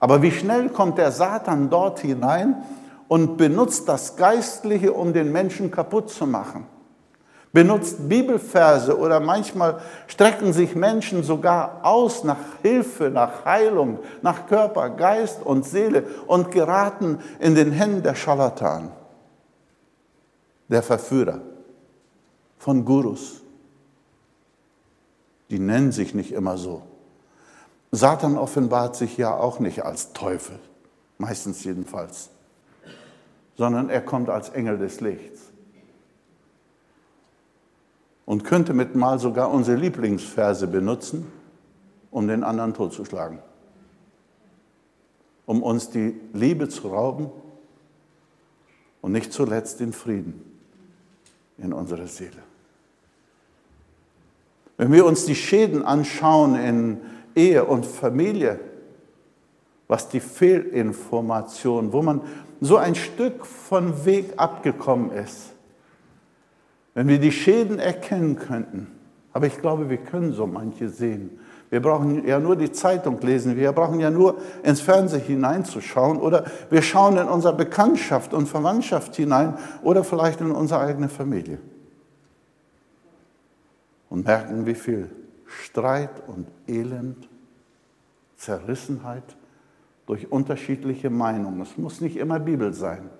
Aber 0.00 0.22
wie 0.22 0.30
schnell 0.30 0.68
kommt 0.68 0.98
der 0.98 1.12
Satan 1.12 1.70
dort 1.70 2.00
hinein 2.00 2.62
und 3.08 3.36
benutzt 3.36 3.88
das 3.88 4.16
Geistliche, 4.16 4.92
um 4.92 5.12
den 5.12 5.32
Menschen 5.32 5.70
kaputt 5.70 6.10
zu 6.10 6.26
machen? 6.26 6.66
Benutzt 7.52 8.08
Bibelverse 8.08 8.96
oder 8.98 9.20
manchmal 9.20 9.80
strecken 10.06 10.52
sich 10.52 10.76
Menschen 10.76 11.22
sogar 11.22 11.80
aus 11.82 12.22
nach 12.22 12.36
Hilfe, 12.62 13.10
nach 13.10 13.44
Heilung, 13.46 13.98
nach 14.20 14.46
Körper, 14.46 14.90
Geist 14.90 15.42
und 15.42 15.64
Seele 15.64 16.04
und 16.26 16.50
geraten 16.50 17.18
in 17.40 17.54
den 17.54 17.72
Händen 17.72 18.02
der 18.02 18.14
Scharlatan 18.14 18.90
der 20.68 20.82
Verführer 20.82 21.40
von 22.58 22.84
Gurus. 22.84 23.42
Die 25.50 25.58
nennen 25.58 25.92
sich 25.92 26.14
nicht 26.14 26.32
immer 26.32 26.58
so. 26.58 26.82
Satan 27.90 28.36
offenbart 28.36 28.96
sich 28.96 29.16
ja 29.16 29.34
auch 29.34 29.60
nicht 29.60 29.84
als 29.84 30.12
Teufel, 30.12 30.58
meistens 31.16 31.64
jedenfalls, 31.64 32.30
sondern 33.56 33.88
er 33.88 34.02
kommt 34.02 34.28
als 34.28 34.50
Engel 34.50 34.78
des 34.78 35.00
Lichts. 35.00 35.42
Und 38.26 38.44
könnte 38.44 38.74
mit 38.74 38.94
mal 38.94 39.18
sogar 39.18 39.50
unsere 39.50 39.78
Lieblingsverse 39.78 40.66
benutzen, 40.66 41.32
um 42.10 42.28
den 42.28 42.44
anderen 42.44 42.74
totzuschlagen. 42.74 43.38
Um 45.46 45.62
uns 45.62 45.88
die 45.88 46.20
Liebe 46.34 46.68
zu 46.68 46.88
rauben 46.88 47.30
und 49.00 49.12
nicht 49.12 49.32
zuletzt 49.32 49.80
den 49.80 49.94
Frieden 49.94 50.44
in 51.56 51.72
unserer 51.72 52.06
Seele. 52.06 52.42
Wenn 54.76 54.92
wir 54.92 55.06
uns 55.06 55.24
die 55.24 55.34
Schäden 55.34 55.82
anschauen 55.82 56.54
in 56.54 57.00
Ehe 57.38 57.64
und 57.64 57.86
Familie, 57.86 58.58
was 59.86 60.08
die 60.08 60.20
Fehlinformation, 60.20 61.92
wo 61.92 62.02
man 62.02 62.20
so 62.60 62.76
ein 62.76 62.94
Stück 62.94 63.46
von 63.46 64.04
Weg 64.04 64.32
abgekommen 64.36 65.12
ist, 65.12 65.52
wenn 66.94 67.06
wir 67.06 67.18
die 67.18 67.32
Schäden 67.32 67.78
erkennen 67.78 68.36
könnten, 68.36 68.88
aber 69.32 69.46
ich 69.46 69.60
glaube, 69.60 69.88
wir 69.88 69.98
können 69.98 70.32
so 70.32 70.46
manche 70.46 70.88
sehen, 70.88 71.38
wir 71.70 71.80
brauchen 71.80 72.26
ja 72.26 72.40
nur 72.40 72.56
die 72.56 72.72
Zeitung 72.72 73.20
lesen, 73.20 73.56
wir 73.56 73.72
brauchen 73.72 74.00
ja 74.00 74.10
nur 74.10 74.38
ins 74.62 74.80
Fernsehen 74.80 75.20
hineinzuschauen 75.20 76.18
oder 76.18 76.44
wir 76.70 76.80
schauen 76.82 77.18
in 77.18 77.28
unsere 77.28 77.54
Bekanntschaft 77.54 78.32
und 78.32 78.48
Verwandtschaft 78.48 79.14
hinein 79.16 79.54
oder 79.82 80.02
vielleicht 80.02 80.40
in 80.40 80.50
unsere 80.50 80.80
eigene 80.80 81.08
Familie. 81.08 81.58
Und 84.08 84.24
merken, 84.24 84.64
wie 84.64 84.74
viel 84.74 85.10
Streit 85.46 86.22
und 86.26 86.46
Elend, 86.66 87.27
Zerrissenheit 88.38 89.36
durch 90.06 90.32
unterschiedliche 90.32 91.10
Meinungen. 91.10 91.60
Es 91.60 91.76
muss 91.76 92.00
nicht 92.00 92.16
immer 92.16 92.40
Bibel 92.40 92.72
sein. 92.72 93.10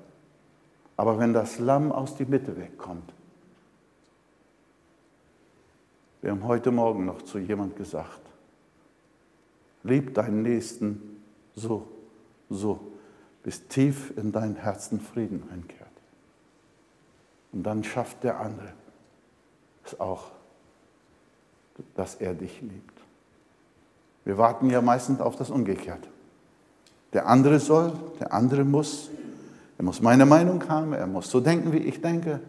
Aber 0.96 1.18
wenn 1.18 1.34
das 1.34 1.58
Lamm 1.58 1.92
aus 1.92 2.16
die 2.16 2.24
Mitte 2.24 2.56
wegkommt, 2.56 3.12
wir 6.22 6.30
haben 6.30 6.44
heute 6.44 6.70
Morgen 6.70 7.04
noch 7.04 7.22
zu 7.22 7.38
jemand 7.38 7.76
gesagt, 7.76 8.20
Lieb 9.84 10.14
deinen 10.14 10.42
Nächsten 10.42 11.22
so, 11.54 11.86
so, 12.50 12.80
bis 13.44 13.68
tief 13.68 14.12
in 14.16 14.32
dein 14.32 14.56
Herzen 14.56 15.00
Frieden 15.00 15.48
einkehrt. 15.52 15.88
Und 17.52 17.62
dann 17.62 17.84
schafft 17.84 18.24
der 18.24 18.40
andere 18.40 18.72
es 19.84 20.00
auch, 20.00 20.30
dass 21.94 22.16
er 22.16 22.34
dich 22.34 22.60
liebt. 22.60 22.97
Wir 24.24 24.38
warten 24.38 24.70
ja 24.70 24.82
meistens 24.82 25.20
auf 25.20 25.36
das 25.36 25.50
Umgekehrte. 25.50 26.08
Der 27.12 27.26
andere 27.26 27.58
soll, 27.58 27.92
der 28.20 28.32
andere 28.32 28.64
muss, 28.64 29.10
er 29.78 29.84
muss 29.84 30.02
meine 30.02 30.26
Meinung 30.26 30.68
haben, 30.68 30.92
er 30.92 31.06
muss 31.06 31.30
so 31.30 31.40
denken, 31.40 31.72
wie 31.72 31.78
ich 31.78 32.00
denke. 32.00 32.40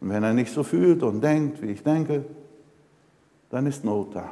Und 0.00 0.10
wenn 0.10 0.22
er 0.22 0.34
nicht 0.34 0.52
so 0.52 0.62
fühlt 0.62 1.02
und 1.02 1.22
denkt, 1.22 1.62
wie 1.62 1.70
ich 1.70 1.82
denke, 1.82 2.24
dann 3.50 3.66
ist 3.66 3.84
Not 3.84 4.14
da. 4.14 4.30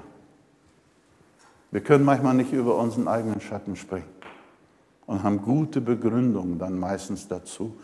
Wir 1.70 1.80
können 1.80 2.04
manchmal 2.04 2.34
nicht 2.34 2.52
über 2.52 2.76
unseren 2.76 3.08
eigenen 3.08 3.40
Schatten 3.40 3.76
springen 3.76 4.08
und 5.06 5.22
haben 5.22 5.40
gute 5.40 5.80
Begründungen 5.80 6.58
dann 6.58 6.78
meistens 6.78 7.28
dazu. 7.28 7.74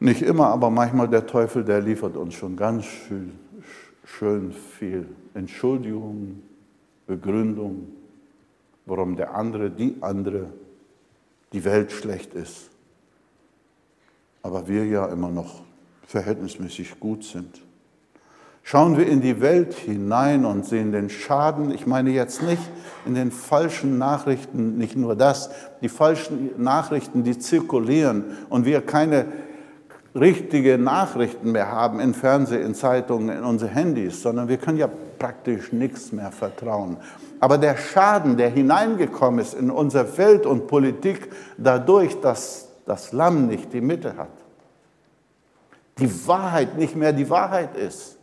Nicht 0.00 0.22
immer, 0.22 0.48
aber 0.48 0.70
manchmal 0.70 1.06
der 1.06 1.26
Teufel, 1.26 1.62
der 1.64 1.80
liefert 1.80 2.16
uns 2.16 2.34
schon 2.34 2.56
ganz 2.56 2.84
schön, 2.84 3.38
schön 4.04 4.52
viel 4.52 5.06
Entschuldigung, 5.34 6.42
Begründung, 7.16 7.88
warum 8.86 9.16
der 9.16 9.34
andere, 9.34 9.70
die 9.70 9.96
andere, 10.00 10.46
die 11.52 11.62
Welt 11.64 11.92
schlecht 11.92 12.32
ist. 12.32 12.70
Aber 14.42 14.66
wir 14.66 14.86
ja 14.86 15.06
immer 15.06 15.30
noch 15.30 15.62
verhältnismäßig 16.06 16.98
gut 16.98 17.24
sind. 17.24 17.62
Schauen 18.62 18.96
wir 18.96 19.06
in 19.06 19.20
die 19.20 19.42
Welt 19.42 19.74
hinein 19.74 20.46
und 20.46 20.64
sehen 20.64 20.92
den 20.92 21.10
Schaden. 21.10 21.70
Ich 21.70 21.86
meine 21.86 22.10
jetzt 22.10 22.42
nicht 22.42 22.62
in 23.04 23.14
den 23.14 23.30
falschen 23.30 23.98
Nachrichten, 23.98 24.78
nicht 24.78 24.96
nur 24.96 25.14
das, 25.14 25.50
die 25.82 25.90
falschen 25.90 26.62
Nachrichten, 26.62 27.24
die 27.24 27.38
zirkulieren 27.38 28.24
und 28.48 28.64
wir 28.64 28.80
keine 28.80 29.26
richtige 30.14 30.78
Nachrichten 30.78 31.52
mehr 31.52 31.70
haben 31.70 32.00
in 32.00 32.14
Fernsehen, 32.14 32.62
in 32.62 32.74
Zeitungen, 32.74 33.36
in 33.36 33.44
unsere 33.44 33.70
Handys, 33.70 34.22
sondern 34.22 34.48
wir 34.48 34.56
können 34.56 34.78
ja 34.78 34.88
praktisch 35.22 35.70
nichts 35.72 36.10
mehr 36.10 36.32
vertrauen. 36.32 36.96
Aber 37.38 37.56
der 37.56 37.76
Schaden, 37.76 38.36
der 38.36 38.50
hineingekommen 38.50 39.38
ist 39.38 39.54
in 39.54 39.70
unser 39.70 40.18
Welt 40.18 40.46
und 40.46 40.66
Politik, 40.66 41.30
dadurch, 41.56 42.20
dass 42.20 42.66
das 42.84 43.12
Lamm 43.12 43.46
nicht 43.46 43.72
die 43.72 43.80
Mitte 43.80 44.16
hat, 44.16 44.32
die 45.96 46.26
Wahrheit 46.26 46.76
nicht 46.76 46.96
mehr 46.96 47.12
die 47.12 47.30
Wahrheit 47.30 47.76
ist, 47.76 48.18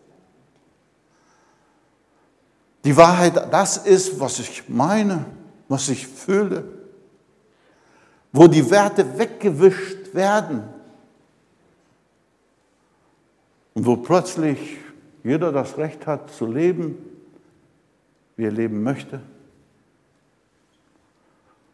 die 2.84 2.96
Wahrheit, 2.98 3.48
das 3.50 3.78
ist, 3.78 4.20
was 4.20 4.40
ich 4.40 4.68
meine, 4.68 5.24
was 5.70 5.88
ich 5.88 6.06
fühle. 6.06 6.66
Wo 8.34 8.48
die 8.48 8.70
Werte 8.70 9.18
weggewischt 9.18 10.14
werden. 10.14 10.64
Und 13.74 13.86
wo 13.86 13.96
plötzlich 13.96 14.78
jeder 15.24 15.52
das 15.52 15.78
Recht 15.78 16.08
hat 16.08 16.32
zu 16.32 16.46
leben, 16.46 16.98
wie 18.38 18.46
er 18.46 18.52
leben 18.52 18.84
möchte. 18.84 19.22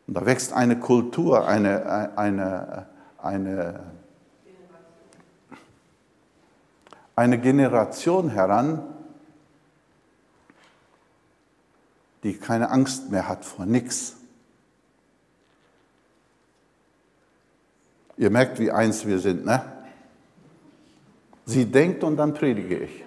Und 0.07 0.13
da 0.15 0.25
wächst 0.25 0.53
eine 0.53 0.79
Kultur, 0.79 1.47
eine, 1.47 2.17
eine, 2.17 2.87
eine, 3.17 3.83
eine 7.15 7.39
Generation 7.39 8.29
heran, 8.29 8.83
die 12.23 12.37
keine 12.37 12.71
Angst 12.71 13.11
mehr 13.11 13.27
hat 13.27 13.45
vor 13.45 13.65
nichts. 13.65 14.15
Ihr 18.17 18.29
merkt, 18.29 18.59
wie 18.59 18.71
eins 18.71 19.05
wir 19.05 19.19
sind, 19.19 19.45
ne? 19.45 19.61
Sie 21.45 21.65
denkt 21.65 22.03
und 22.03 22.17
dann 22.17 22.33
predige 22.33 22.79
ich. 22.79 23.04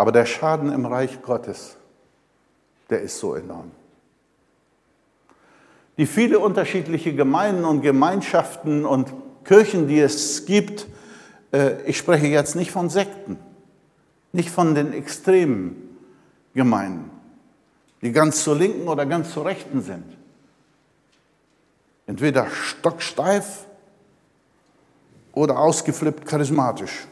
Aber 0.00 0.12
der 0.12 0.24
Schaden 0.24 0.72
im 0.72 0.86
Reich 0.86 1.20
Gottes, 1.20 1.76
der 2.88 3.02
ist 3.02 3.18
so 3.18 3.34
enorm. 3.34 3.70
Die 5.98 6.06
viele 6.06 6.38
unterschiedliche 6.38 7.14
Gemeinden 7.14 7.66
und 7.66 7.82
Gemeinschaften 7.82 8.86
und 8.86 9.12
Kirchen, 9.44 9.88
die 9.88 10.00
es 10.00 10.46
gibt, 10.46 10.86
äh, 11.52 11.82
ich 11.82 11.98
spreche 11.98 12.28
jetzt 12.28 12.56
nicht 12.56 12.70
von 12.70 12.88
Sekten, 12.88 13.38
nicht 14.32 14.48
von 14.48 14.74
den 14.74 14.94
extremen 14.94 15.98
Gemeinden, 16.54 17.10
die 18.00 18.12
ganz 18.12 18.42
zur 18.42 18.56
linken 18.56 18.88
oder 18.88 19.04
ganz 19.04 19.34
zur 19.34 19.44
rechten 19.44 19.82
sind. 19.82 20.16
Entweder 22.06 22.46
stocksteif 22.46 23.66
oder 25.34 25.58
ausgeflippt 25.58 26.24
charismatisch. 26.24 27.06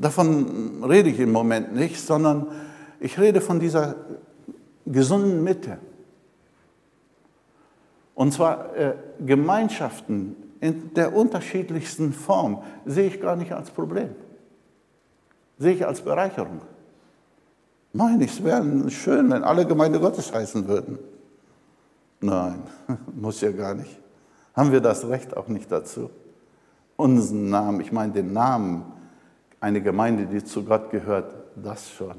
Davon 0.00 0.84
rede 0.84 1.10
ich 1.10 1.18
im 1.18 1.32
Moment 1.32 1.74
nicht, 1.74 2.00
sondern 2.00 2.46
ich 3.00 3.18
rede 3.18 3.40
von 3.40 3.58
dieser 3.58 3.96
gesunden 4.86 5.42
Mitte. 5.42 5.78
Und 8.14 8.32
zwar 8.32 8.76
äh, 8.76 8.94
Gemeinschaften 9.18 10.36
in 10.60 10.94
der 10.94 11.14
unterschiedlichsten 11.14 12.12
Form 12.12 12.62
sehe 12.86 13.08
ich 13.08 13.20
gar 13.20 13.34
nicht 13.34 13.52
als 13.52 13.70
Problem. 13.70 14.10
Sehe 15.58 15.74
ich 15.74 15.84
als 15.84 16.00
Bereicherung. 16.00 16.60
Nein, 17.92 18.20
es 18.20 18.42
wäre 18.44 18.88
schön, 18.90 19.30
wenn 19.30 19.42
alle 19.42 19.66
Gemeinde 19.66 19.98
Gottes 19.98 20.32
heißen 20.32 20.68
würden. 20.68 21.00
Nein, 22.20 22.62
muss 23.20 23.40
ja 23.40 23.50
gar 23.50 23.74
nicht. 23.74 23.98
Haben 24.54 24.70
wir 24.70 24.80
das 24.80 25.08
Recht 25.08 25.36
auch 25.36 25.48
nicht 25.48 25.72
dazu? 25.72 26.10
Unseren 26.96 27.50
Namen, 27.50 27.80
ich 27.80 27.90
meine 27.90 28.12
den 28.12 28.32
Namen, 28.32 28.84
eine 29.60 29.80
Gemeinde, 29.80 30.26
die 30.26 30.44
zu 30.44 30.64
Gott 30.64 30.90
gehört, 30.90 31.34
das 31.56 31.90
schon. 31.90 32.14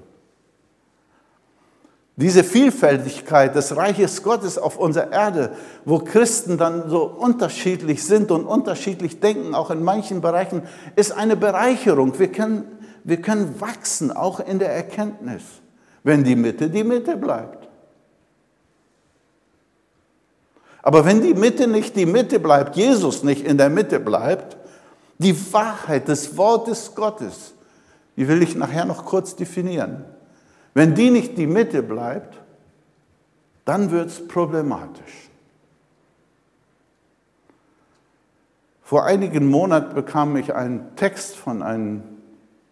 Diese 2.20 2.44
Vielfältigkeit 2.44 3.56
des 3.56 3.78
Reiches 3.78 4.24
Gottes 4.24 4.58
auf 4.58 4.78
unserer 4.78 5.10
Erde, 5.14 5.56
wo 5.86 6.00
Christen 6.00 6.58
dann 6.58 6.90
so 6.90 7.06
unterschiedlich 7.06 8.04
sind 8.04 8.30
und 8.30 8.46
unterschiedlich 8.46 9.22
denken, 9.22 9.56
auch 9.56 9.72
in 9.72 9.82
manchen 9.82 10.20
Bereichen, 10.20 10.64
ist 10.98 11.14
eine 11.14 11.38
Bereicherung. 11.38 12.20
Wir 12.20 12.30
können, 12.30 12.66
wir 13.06 13.22
können 13.22 13.62
wachsen, 13.62 14.12
auch 14.12 14.42
in 14.42 14.60
der 14.60 14.70
Erkenntnis, 14.74 15.44
wenn 16.04 16.26
die 16.26 16.36
Mitte 16.36 16.70
die 16.70 16.84
Mitte 16.84 17.16
bleibt. 17.16 17.70
Aber 20.82 21.06
wenn 21.06 21.22
die 21.22 21.36
Mitte 21.36 21.68
nicht 21.68 21.96
die 21.96 22.06
Mitte 22.06 22.40
bleibt, 22.42 22.76
Jesus 22.76 23.24
nicht 23.24 23.46
in 23.46 23.58
der 23.58 23.70
Mitte 23.70 23.98
bleibt, 23.98 24.58
die 25.20 25.54
Wahrheit 25.54 26.08
des 26.08 26.36
Wortes 26.36 26.96
Gottes, 26.96 27.54
die 28.16 28.28
will 28.28 28.42
ich 28.42 28.56
nachher 28.56 28.86
noch 28.86 29.06
kurz 29.06 29.36
definieren. 29.36 30.06
Wenn 30.74 30.96
die 30.96 31.12
nicht 31.12 31.38
die 31.38 31.48
Mitte 31.48 31.84
bleibt, 31.84 32.38
dann 33.66 33.92
wird 33.92 34.08
es 34.08 34.28
problematisch. 34.28 35.30
Vor 38.82 39.06
einigen 39.06 39.48
Monaten 39.48 39.94
bekam 39.94 40.36
ich 40.38 40.56
einen 40.56 40.96
Text 40.96 41.36
von 41.36 41.62
einem 41.62 42.02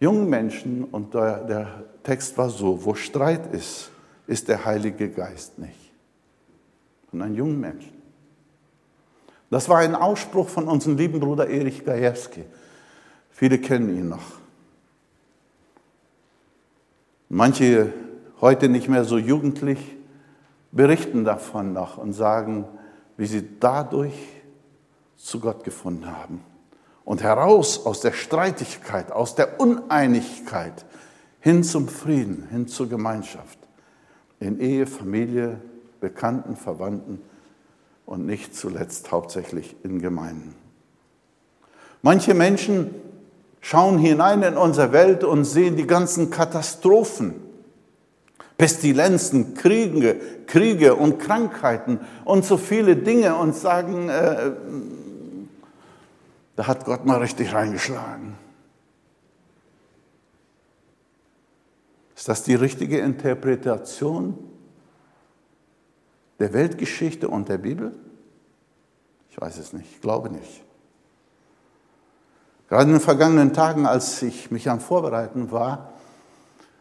jungen 0.00 0.28
Menschen 0.28 0.84
und 0.84 1.14
der, 1.14 1.44
der 1.44 1.84
Text 2.02 2.36
war 2.38 2.50
so, 2.50 2.84
wo 2.84 2.94
Streit 2.94 3.54
ist, 3.54 3.90
ist 4.26 4.48
der 4.48 4.64
Heilige 4.64 5.10
Geist 5.10 5.58
nicht. 5.58 5.92
Von 7.10 7.22
einem 7.22 7.34
jungen 7.36 7.60
Menschen. 7.60 7.97
Das 9.50 9.68
war 9.68 9.78
ein 9.78 9.94
Ausspruch 9.94 10.48
von 10.48 10.68
unserem 10.68 10.96
lieben 10.96 11.20
Bruder 11.20 11.48
Erich 11.48 11.84
Gajewski. 11.84 12.44
Viele 13.30 13.58
kennen 13.58 13.96
ihn 13.96 14.08
noch. 14.08 14.38
Manche 17.30 17.92
heute 18.40 18.68
nicht 18.68 18.88
mehr 18.88 19.04
so 19.04 19.18
jugendlich 19.18 19.96
berichten 20.72 21.24
davon 21.24 21.72
noch 21.72 21.98
und 21.98 22.12
sagen, 22.12 22.66
wie 23.16 23.26
sie 23.26 23.48
dadurch 23.58 24.14
zu 25.16 25.40
Gott 25.40 25.64
gefunden 25.64 26.06
haben. 26.06 26.42
Und 27.04 27.22
heraus 27.22 27.86
aus 27.86 28.00
der 28.00 28.12
Streitigkeit, 28.12 29.12
aus 29.12 29.34
der 29.34 29.60
Uneinigkeit 29.60 30.84
hin 31.40 31.64
zum 31.64 31.88
Frieden, 31.88 32.48
hin 32.50 32.68
zur 32.68 32.88
Gemeinschaft. 32.88 33.58
In 34.40 34.60
Ehe, 34.60 34.86
Familie, 34.86 35.60
Bekannten, 36.00 36.54
Verwandten 36.54 37.20
und 38.08 38.24
nicht 38.24 38.56
zuletzt 38.56 39.12
hauptsächlich 39.12 39.76
in 39.84 40.00
Gemeinden. 40.00 40.54
Manche 42.00 42.32
Menschen 42.32 42.94
schauen 43.60 43.98
hinein 43.98 44.42
in 44.42 44.56
unsere 44.56 44.92
Welt 44.92 45.24
und 45.24 45.44
sehen 45.44 45.76
die 45.76 45.86
ganzen 45.86 46.30
Katastrophen, 46.30 47.34
Pestilenzen, 48.56 49.52
Kriege, 49.52 50.18
Kriege 50.46 50.94
und 50.94 51.18
Krankheiten 51.18 52.00
und 52.24 52.46
so 52.46 52.56
viele 52.56 52.96
Dinge 52.96 53.34
und 53.34 53.54
sagen, 53.54 54.08
äh, 54.08 54.52
da 56.56 56.66
hat 56.66 56.86
Gott 56.86 57.04
mal 57.04 57.18
richtig 57.18 57.52
reingeschlagen. 57.52 58.36
Ist 62.16 62.26
das 62.26 62.42
die 62.42 62.54
richtige 62.54 63.00
Interpretation 63.00 64.47
der 66.38 66.52
Weltgeschichte 66.52 67.28
und 67.28 67.48
der 67.48 67.58
Bibel? 67.58 67.92
Ich 69.30 69.40
weiß 69.40 69.58
es 69.58 69.72
nicht, 69.72 69.90
ich 69.92 70.00
glaube 70.00 70.30
nicht. 70.30 70.64
Gerade 72.68 72.84
in 72.84 72.92
den 72.92 73.00
vergangenen 73.00 73.52
Tagen, 73.52 73.86
als 73.86 74.22
ich 74.22 74.50
mich 74.50 74.68
am 74.68 74.80
Vorbereiten 74.80 75.50
war, 75.50 75.92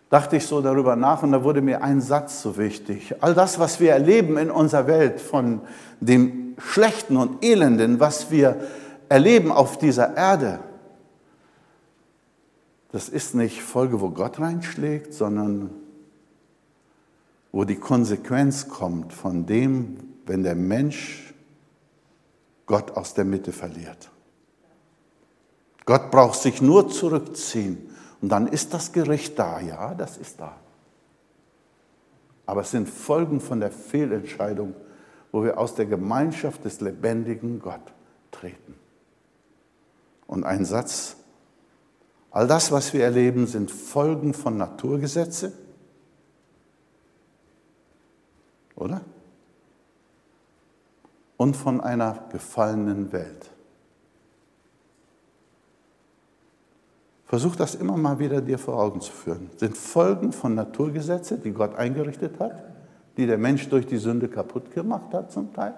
dachte 0.09 0.37
ich 0.37 0.45
so 0.45 0.61
darüber 0.61 0.95
nach 0.95 1.23
und 1.23 1.31
da 1.31 1.43
wurde 1.43 1.61
mir 1.61 1.81
ein 1.81 2.01
Satz 2.01 2.41
so 2.41 2.57
wichtig. 2.57 3.15
All 3.21 3.33
das, 3.33 3.59
was 3.59 3.79
wir 3.79 3.91
erleben 3.91 4.37
in 4.37 4.51
unserer 4.51 4.87
Welt, 4.87 5.21
von 5.21 5.61
dem 5.99 6.55
Schlechten 6.57 7.17
und 7.17 7.43
Elenden, 7.43 7.99
was 7.99 8.31
wir 8.31 8.59
erleben 9.09 9.51
auf 9.51 9.77
dieser 9.77 10.15
Erde, 10.15 10.59
das 12.91 13.09
ist 13.09 13.35
nicht 13.35 13.61
Folge, 13.61 14.01
wo 14.01 14.09
Gott 14.09 14.39
reinschlägt, 14.39 15.13
sondern 15.13 15.71
wo 17.57 17.65
die 17.65 17.77
Konsequenz 17.79 18.67
kommt 18.67 19.11
von 19.11 19.47
dem, 19.47 19.97
wenn 20.27 20.43
der 20.43 20.53
Mensch 20.53 21.33
Gott 22.67 22.91
aus 22.91 23.15
der 23.15 23.25
Mitte 23.25 23.51
verliert. 23.51 24.11
Gott 25.87 26.11
braucht 26.11 26.39
sich 26.39 26.61
nur 26.61 26.87
zurückziehen 26.87 27.89
und 28.21 28.29
dann 28.29 28.45
ist 28.45 28.75
das 28.75 28.91
Gericht 28.91 29.39
da. 29.39 29.59
Ja, 29.59 29.95
das 29.95 30.17
ist 30.17 30.39
da. 30.39 30.55
Aber 32.45 32.61
es 32.61 32.69
sind 32.69 32.87
Folgen 32.87 33.41
von 33.41 33.59
der 33.59 33.71
Fehlentscheidung, 33.71 34.75
wo 35.31 35.43
wir 35.43 35.57
aus 35.57 35.73
der 35.73 35.87
Gemeinschaft 35.87 36.63
des 36.63 36.79
lebendigen 36.79 37.59
Gott 37.59 37.91
treten. 38.29 38.75
Und 40.27 40.43
ein 40.43 40.63
Satz, 40.63 41.15
all 42.29 42.45
das, 42.45 42.71
was 42.71 42.93
wir 42.93 43.03
erleben, 43.03 43.47
sind 43.47 43.71
Folgen 43.71 44.35
von 44.35 44.57
Naturgesetze 44.57 45.53
oder? 48.77 49.01
Und 51.35 51.55
von 51.55 51.81
einer 51.81 52.23
gefallenen 52.31 53.11
Welt. 53.11 53.51
Versuch 57.25 57.57
das 57.57 57.75
immer 57.75 57.97
mal 57.97 58.19
wieder 58.19 58.41
dir 58.41 58.57
vor 58.57 58.81
Augen 58.81 59.01
zu 59.01 59.11
führen. 59.11 59.49
Sind 59.57 59.75
Folgen 59.75 60.31
von 60.31 60.55
Naturgesetze, 60.55 61.37
die 61.37 61.51
Gott 61.51 61.75
eingerichtet 61.75 62.39
hat, 62.39 62.63
die 63.17 63.25
der 63.25 63.37
Mensch 63.37 63.67
durch 63.67 63.85
die 63.85 63.97
Sünde 63.97 64.29
kaputt 64.29 64.71
gemacht 64.73 65.13
hat 65.13 65.31
zum 65.31 65.53
Teil. 65.53 65.73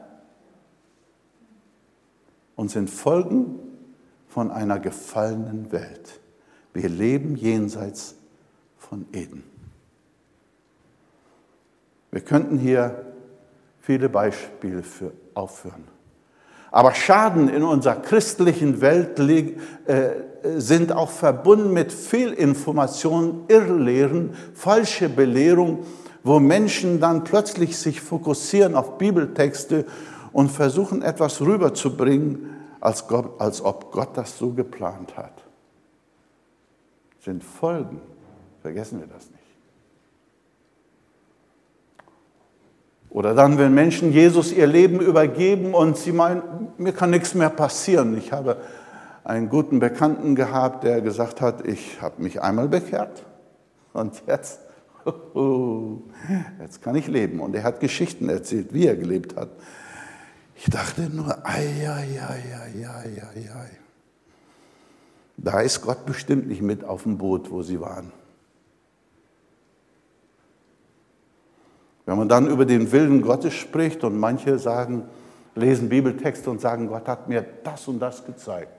Und 2.56 2.70
sind 2.70 2.90
Folgen 2.90 3.56
von 4.28 4.52
einer 4.52 4.80
gefallenen 4.80 5.72
Welt. 5.72 6.20
Wir 6.74 6.88
leben 6.88 7.36
jenseits 7.36 8.16
von 8.78 9.08
Eden. 9.12 9.44
Wir 12.12 12.22
könnten 12.22 12.58
hier 12.58 13.06
viele 13.80 14.10
Beispiele 14.10 14.84
für 14.84 15.12
aufführen. 15.34 15.84
Aber 16.72 16.94
Schaden 16.94 17.50
in 17.50 17.64
unserer 17.64 17.96
christlichen 17.96 18.82
Welt 18.82 19.20
äh, 19.20 20.12
sind 20.58 20.92
auch 20.92 21.10
verbunden 21.10 21.74
mit 21.74 21.92
Fehlinformationen, 21.92 23.46
Irrlehren, 23.48 24.36
falsche 24.54 25.10
Belehrung, 25.10 25.86
wo 26.24 26.40
Menschen 26.40 27.00
dann 27.00 27.24
plötzlich 27.24 27.78
sich 27.78 28.02
fokussieren 28.02 28.76
auf 28.76 28.98
Bibeltexte 28.98 29.86
und 30.32 30.52
versuchen 30.52 31.02
etwas 31.02 31.42
rüberzubringen, 31.42 32.56
als, 32.80 33.08
Gott, 33.08 33.42
als 33.42 33.64
ob 33.64 33.92
Gott 33.92 34.16
das 34.16 34.38
so 34.38 34.52
geplant 34.52 35.18
hat. 35.18 35.44
Sind 37.24 37.44
Folgen, 37.44 38.00
vergessen 38.62 39.00
wir 39.00 39.08
das 39.08 39.30
nicht. 39.32 39.39
Oder 43.10 43.34
dann, 43.34 43.58
wenn 43.58 43.74
Menschen 43.74 44.12
Jesus 44.12 44.52
ihr 44.52 44.68
Leben 44.68 45.00
übergeben 45.00 45.74
und 45.74 45.98
sie 45.98 46.12
meinen, 46.12 46.44
mir 46.78 46.94
kann 46.94 47.10
nichts 47.10 47.34
mehr 47.34 47.50
passieren. 47.50 48.16
Ich 48.18 48.32
habe 48.32 48.58
einen 49.24 49.50
guten 49.50 49.80
Bekannten 49.80 50.36
gehabt, 50.36 50.84
der 50.84 51.02
gesagt 51.02 51.42
hat, 51.42 51.68
ich 51.68 52.02
habe 52.02 52.22
mich 52.22 52.42
einmal 52.42 52.68
bekehrt 52.68 53.24
und 53.94 54.22
jetzt, 54.28 54.60
jetzt 56.62 56.82
kann 56.84 56.96
ich 56.96 57.08
leben. 57.08 57.40
Und 57.40 57.56
er 57.56 57.64
hat 57.64 57.80
Geschichten 57.80 58.30
erzählt, 58.30 58.74
wie 58.74 58.86
er 58.86 58.96
gelebt 58.96 59.36
hat. 59.36 59.50
Ich 60.56 60.66
dachte 60.66 61.10
nur, 61.10 61.38
ei, 61.46 61.88
ei, 61.88 62.20
ei, 62.22 62.44
ei, 62.60 62.88
ei, 62.88 63.24
ei, 63.34 63.50
ei. 63.50 63.70
Da 65.38 65.62
ist 65.62 65.82
Gott 65.82 66.06
bestimmt 66.06 66.48
nicht 66.48 66.62
mit 66.62 66.84
auf 66.84 67.04
dem 67.04 67.18
Boot, 67.18 67.50
wo 67.50 67.64
sie 67.64 67.80
waren. 67.80 68.12
Wenn 72.10 72.18
man 72.18 72.28
dann 72.28 72.48
über 72.48 72.66
den 72.66 72.92
Willen 72.92 73.22
Gottes 73.22 73.54
spricht 73.54 74.04
und 74.04 74.18
manche 74.18 74.58
sagen, 74.58 75.04
lesen 75.54 75.90
Bibeltexte 75.90 76.50
und 76.50 76.60
sagen, 76.60 76.88
Gott 76.88 77.08
hat 77.08 77.30
mir 77.30 77.46
das 77.64 77.88
und 77.88 78.00
das 78.00 78.26
gezeigt. 78.26 78.74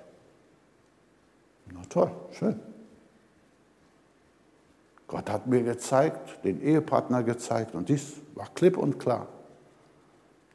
Na 1.73 1.81
toll, 1.89 2.11
schön. 2.33 2.59
Gott 5.07 5.31
hat 5.31 5.47
mir 5.47 5.63
gezeigt, 5.63 6.45
den 6.45 6.61
Ehepartner 6.61 7.23
gezeigt 7.23 7.77
und 7.77 7.89
dies 7.89 8.15
war 8.35 8.49
klipp 8.53 8.77
und 8.77 8.99
klar. 8.99 9.29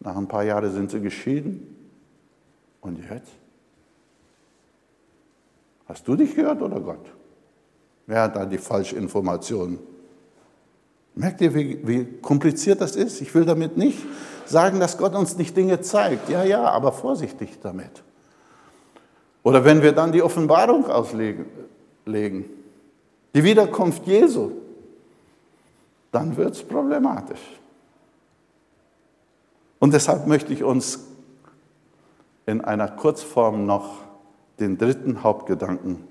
Nach 0.01 0.17
ein 0.17 0.27
paar 0.27 0.43
Jahren 0.43 0.73
sind 0.73 0.91
sie 0.91 0.99
geschieden. 0.99 1.77
Und 2.81 2.99
jetzt? 3.09 3.31
Hast 5.87 6.05
du 6.05 6.17
dich 6.17 6.35
gehört 6.35 6.61
oder 6.61 6.81
Gott? 6.81 7.05
Wer 8.05 8.23
hat 8.23 8.35
da 8.35 8.45
die 8.45 8.57
Falschinformationen? 8.57 9.94
Merkt 11.15 11.39
ihr, 11.39 11.55
wie, 11.55 11.79
wie 11.87 12.05
kompliziert 12.21 12.81
das 12.81 12.95
ist? 12.95 13.21
Ich 13.21 13.33
will 13.33 13.45
damit 13.45 13.77
nicht 13.77 13.99
sagen, 14.45 14.79
dass 14.79 14.97
Gott 14.97 15.15
uns 15.15 15.37
nicht 15.37 15.55
Dinge 15.55 15.79
zeigt. 15.81 16.29
Ja, 16.29 16.43
ja, 16.43 16.65
aber 16.65 16.91
vorsichtig 16.91 17.59
damit. 17.61 18.03
Oder 19.41 19.63
wenn 19.63 19.81
wir 19.81 19.93
dann 19.93 20.11
die 20.11 20.21
Offenbarung 20.21 20.87
auslegen, 20.87 21.45
die 22.05 23.43
Wiederkunft 23.43 24.05
Jesu, 24.05 24.51
dann 26.11 26.35
wird 26.35 26.55
es 26.55 26.63
problematisch. 26.63 27.59
Und 29.79 29.93
deshalb 29.93 30.27
möchte 30.27 30.51
ich 30.51 30.63
uns 30.63 30.99
in 32.45 32.61
einer 32.61 32.87
Kurzform 32.87 33.65
noch 33.65 34.01
den 34.59 34.77
dritten 34.77 35.23
Hauptgedanken 35.23 36.03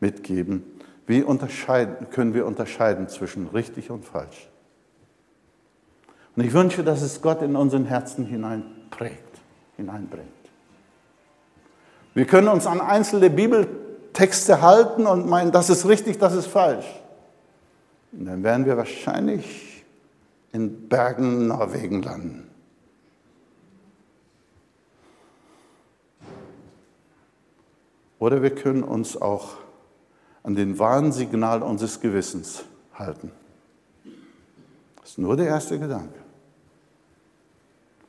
mitgeben, 0.00 0.64
wie 1.06 1.22
unterscheiden, 1.22 2.08
können 2.10 2.34
wir 2.34 2.46
unterscheiden 2.46 3.08
zwischen 3.08 3.48
richtig 3.48 3.90
und 3.90 4.04
falsch? 4.04 4.48
Und 6.36 6.44
ich 6.44 6.52
wünsche, 6.52 6.82
dass 6.82 7.02
es 7.02 7.20
Gott 7.20 7.42
in 7.42 7.56
unseren 7.56 7.84
Herzen 7.84 8.26
hineinprägt, 8.26 9.38
hineinbringt. 9.76 10.28
Wir 12.14 12.26
können 12.26 12.48
uns 12.48 12.66
an 12.66 12.80
einzelne 12.80 13.30
Bibeltexte 13.30 14.60
halten 14.62 15.06
und 15.06 15.28
meinen, 15.28 15.52
das 15.52 15.70
ist 15.70 15.86
richtig, 15.86 16.18
das 16.18 16.34
ist 16.34 16.46
falsch. 16.46 16.86
Und 18.12 18.26
dann 18.26 18.42
werden 18.42 18.66
wir 18.66 18.76
wahrscheinlich 18.76 19.84
in 20.52 20.88
Bergen 20.88 21.48
Norwegen 21.48 22.02
landen. 22.02 22.48
Oder 28.20 28.42
wir 28.42 28.54
können 28.54 28.84
uns 28.84 29.20
auch 29.20 29.56
an 30.44 30.54
den 30.54 30.78
Warnsignal 30.78 31.62
unseres 31.62 32.00
Gewissens 32.00 32.64
halten. 32.92 33.32
Das 35.00 35.10
ist 35.10 35.18
nur 35.18 35.36
der 35.36 35.46
erste 35.46 35.78
Gedanke. 35.78 36.20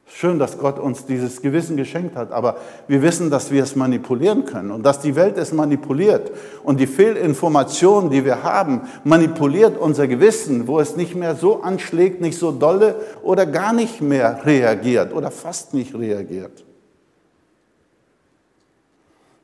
Schön, 0.07 0.37
dass 0.37 0.57
Gott 0.57 0.79
uns 0.79 1.05
dieses 1.05 1.41
Gewissen 1.41 1.75
geschenkt 1.75 2.15
hat, 2.15 2.31
aber 2.31 2.57
wir 2.87 3.01
wissen, 3.01 3.29
dass 3.29 3.51
wir 3.51 3.63
es 3.63 3.75
manipulieren 3.75 4.45
können 4.45 4.71
und 4.71 4.83
dass 4.83 5.01
die 5.01 5.15
Welt 5.15 5.37
es 5.37 5.51
manipuliert. 5.51 6.31
Und 6.63 6.79
die 6.79 6.87
Fehlinformation, 6.87 8.09
die 8.09 8.23
wir 8.23 8.43
haben, 8.43 8.81
manipuliert 9.03 9.77
unser 9.77 10.07
Gewissen, 10.07 10.67
wo 10.67 10.79
es 10.79 10.95
nicht 10.95 11.15
mehr 11.15 11.35
so 11.35 11.63
anschlägt, 11.63 12.21
nicht 12.21 12.37
so 12.37 12.51
dolle 12.51 12.95
oder 13.23 13.45
gar 13.45 13.73
nicht 13.73 14.01
mehr 14.01 14.45
reagiert 14.45 15.13
oder 15.13 15.31
fast 15.31 15.73
nicht 15.73 15.93
reagiert. 15.95 16.63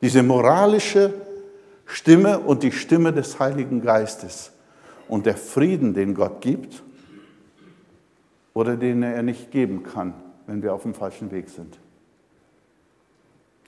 Diese 0.02 0.24
moralische 0.24 1.14
Stimme 1.92 2.40
und 2.40 2.64
die 2.64 2.72
Stimme 2.72 3.12
des 3.12 3.38
Heiligen 3.42 3.82
Geistes 3.82 4.52
und 5.10 5.26
der 5.26 5.36
Frieden, 5.36 5.94
den 5.94 6.16
Gott 6.16 6.40
gibt 6.40 6.84
oder 8.54 8.78
den 8.78 9.04
er 9.04 9.22
nicht 9.24 9.52
geben 9.52 9.84
kann, 9.84 10.14
wenn 10.48 10.64
wir 10.64 10.74
auf 10.74 10.84
dem 10.84 10.94
falschen 10.94 11.32
Weg 11.32 11.50
sind. 11.50 11.78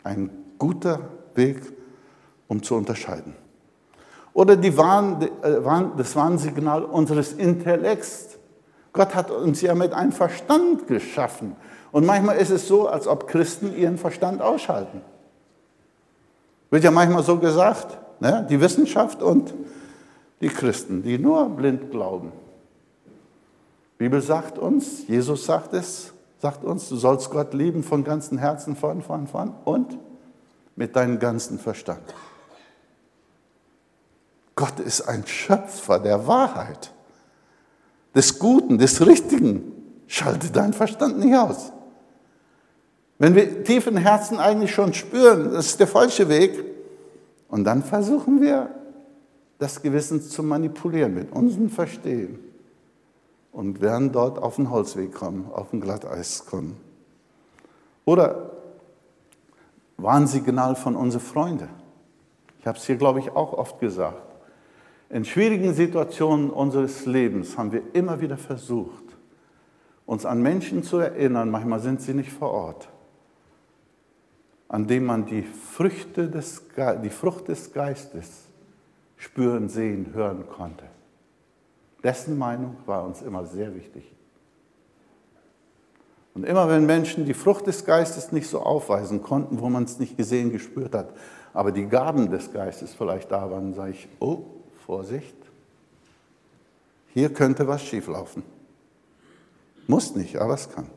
Ein 0.06 0.30
guter 0.58 1.02
Weg, 1.36 1.60
um 2.48 2.64
zu 2.64 2.76
unterscheiden. 2.76 3.36
Oder 4.34 4.56
die 4.56 4.78
Warn, 4.78 5.22
äh, 5.42 5.60
das 5.98 6.16
Warnsignal 6.16 6.86
unseres 6.86 7.34
Intellekts. 7.34 8.38
Gott 8.94 9.16
hat 9.16 9.32
uns 9.32 9.60
ja 9.60 9.76
mit 9.76 9.92
einem 9.92 10.14
Verstand 10.14 10.88
geschaffen. 10.88 11.58
Und 11.92 12.06
manchmal 12.06 12.38
ist 12.38 12.52
es 12.52 12.70
so, 12.70 12.88
als 12.88 13.06
ob 13.06 13.28
Christen 13.28 13.76
ihren 13.76 13.98
Verstand 13.98 14.42
ausschalten. 14.42 15.02
Wird 16.70 16.86
ja 16.86 16.92
manchmal 16.92 17.24
so 17.24 17.38
gesagt. 17.38 17.98
Ne? 18.20 18.46
Die 18.50 18.60
Wissenschaft 18.60 19.22
und 19.22 19.54
die 20.42 20.50
Christen, 20.50 21.04
die 21.04 21.18
nur 21.18 21.50
blind 21.50 21.92
glauben. 21.92 22.32
Die 23.94 24.04
Bibel 24.04 24.22
sagt 24.22 24.58
uns, 24.58 25.08
Jesus 25.08 25.46
sagt 25.46 25.74
es, 25.74 26.12
sagt 26.40 26.66
uns, 26.66 26.90
du 26.90 26.96
sollst 26.96 27.30
Gott 27.30 27.54
lieben 27.54 27.84
von 27.84 28.04
ganzem 28.04 28.38
Herzen, 28.38 28.76
von, 28.76 29.02
von, 29.02 29.28
von 29.28 29.54
und 29.64 29.98
mit 30.76 30.96
deinem 30.96 31.20
ganzen 31.20 31.60
Verstand. 31.60 32.14
Gott 34.56 34.80
ist 34.80 35.02
ein 35.02 35.26
Schöpfer 35.26 36.00
der 36.00 36.28
Wahrheit, 36.28 36.92
des 38.14 38.38
Guten, 38.40 38.78
des 38.78 39.06
Richtigen. 39.06 39.72
Schalte 40.08 40.52
deinen 40.52 40.74
Verstand 40.74 41.20
nicht 41.20 41.36
aus. 41.36 41.72
Wenn 43.18 43.36
wir 43.36 43.64
tief 43.64 43.88
im 43.88 43.98
Herzen 43.98 44.38
eigentlich 44.38 44.74
schon 44.74 44.94
spüren, 44.94 45.54
das 45.54 45.68
ist 45.68 45.80
der 45.80 45.88
falsche 45.88 46.30
Weg, 46.30 46.73
und 47.54 47.66
dann 47.66 47.84
versuchen 47.84 48.42
wir, 48.42 48.72
das 49.60 49.84
Gewissen 49.84 50.24
zu 50.24 50.42
manipulieren 50.42 51.14
mit 51.14 51.32
unserem 51.32 51.70
Verstehen 51.70 52.40
und 53.52 53.80
werden 53.80 54.12
dort 54.12 54.42
auf 54.42 54.56
den 54.56 54.72
Holzweg 54.72 55.14
kommen, 55.14 55.52
auf 55.54 55.70
den 55.70 55.80
Glatteis 55.80 56.48
kommen. 56.48 56.78
Oder 58.06 58.54
Warnsignal 59.98 60.76
von 60.76 60.96
unseren 60.96 61.22
Freunden. 61.22 61.70
Ich 62.60 62.66
habe 62.66 62.80
es 62.80 62.88
hier, 62.88 62.96
glaube 62.96 63.20
ich, 63.20 63.30
auch 63.36 63.54
oft 63.54 63.80
gesagt. 63.80 64.36
In 65.12 65.24
schwierigen 65.24 65.76
Situationen 65.76 66.50
unseres 66.50 67.06
Lebens 67.06 67.56
haben 67.56 67.72
wir 67.72 67.84
immer 67.94 68.20
wieder 68.20 68.38
versucht, 68.38 69.04
uns 70.08 70.26
an 70.26 70.42
Menschen 70.42 70.82
zu 70.82 70.98
erinnern, 70.98 71.52
manchmal 71.52 71.82
sind 71.82 72.02
sie 72.02 72.16
nicht 72.16 72.32
vor 72.32 72.50
Ort, 72.50 72.90
an 74.74 74.88
dem 74.88 75.06
man 75.06 75.28
die, 75.28 75.44
Früchte 75.44 76.28
des, 76.28 76.64
die 77.04 77.12
Frucht 77.12 77.48
des 77.48 77.74
Geistes 77.74 78.46
spüren, 79.18 79.70
sehen, 79.70 80.16
hören 80.16 80.50
konnte. 80.50 80.86
Dessen 82.04 82.40
Meinung 82.40 82.76
war 82.88 83.04
uns 83.04 83.22
immer 83.22 83.46
sehr 83.46 83.76
wichtig. 83.76 84.12
Und 86.34 86.44
immer 86.44 86.68
wenn 86.70 86.88
Menschen 86.88 87.26
die 87.26 87.36
Frucht 87.36 87.68
des 87.68 87.86
Geistes 87.86 88.32
nicht 88.32 88.50
so 88.50 88.62
aufweisen 88.62 89.22
konnten, 89.22 89.62
wo 89.62 89.70
man 89.70 89.84
es 89.84 90.00
nicht 90.00 90.18
gesehen, 90.18 90.52
gespürt 90.52 90.96
hat, 90.96 91.14
aber 91.54 91.72
die 91.72 91.86
Gaben 91.86 92.32
des 92.32 92.52
Geistes 92.52 92.96
vielleicht 92.96 93.30
da 93.30 93.52
waren, 93.52 93.76
sage 93.76 93.92
ich, 93.92 94.08
oh, 94.20 94.40
Vorsicht, 94.88 95.38
hier 97.10 97.32
könnte 97.32 97.68
was 97.68 97.84
schieflaufen. 97.84 98.42
Muss 99.86 100.16
nicht, 100.16 100.38
aber 100.38 100.56
es 100.56 100.68
kann. 100.68 100.88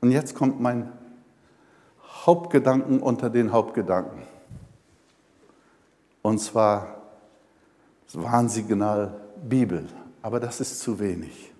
Und 0.00 0.12
jetzt 0.12 0.34
kommt 0.34 0.60
mein 0.60 0.90
Hauptgedanken 2.24 3.00
unter 3.00 3.30
den 3.30 3.52
Hauptgedanken. 3.52 4.22
Und 6.22 6.38
zwar 6.38 7.02
das 8.06 8.22
Warnsignal 8.22 9.14
Bibel. 9.48 9.86
Aber 10.22 10.40
das 10.40 10.60
ist 10.60 10.80
zu 10.80 10.98
wenig, 10.98 11.52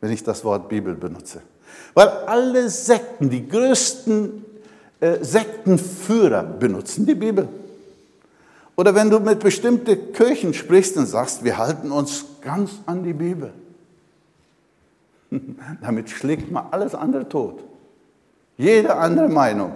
wenn 0.00 0.10
ich 0.10 0.24
das 0.24 0.44
Wort 0.44 0.68
Bibel 0.68 0.94
benutze. 0.94 1.42
Weil 1.94 2.08
alle 2.08 2.68
Sekten, 2.68 3.30
die 3.30 3.48
größten 3.48 4.44
äh, 5.00 5.22
Sektenführer 5.22 6.42
benutzen 6.42 7.06
die 7.06 7.14
Bibel. 7.14 7.48
Oder 8.74 8.94
wenn 8.94 9.10
du 9.10 9.20
mit 9.20 9.40
bestimmten 9.40 10.12
Kirchen 10.12 10.54
sprichst 10.54 10.96
und 10.96 11.06
sagst, 11.06 11.44
wir 11.44 11.58
halten 11.58 11.92
uns 11.92 12.24
ganz 12.40 12.72
an 12.86 13.04
die 13.04 13.12
Bibel. 13.12 13.52
Damit 15.80 16.10
schlägt 16.10 16.50
man 16.50 16.66
alles 16.70 16.94
andere 16.94 17.28
tot. 17.28 17.62
Jede 18.56 18.96
andere 18.96 19.28
Meinung. 19.28 19.74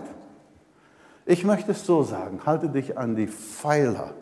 Ich 1.25 1.45
möchte 1.45 1.73
es 1.73 1.85
so 1.85 2.03
sagen, 2.03 2.41
halte 2.47 2.69
dich 2.69 2.97
an 2.97 3.17
die 3.17 3.27
Pfeiler, 3.27 4.15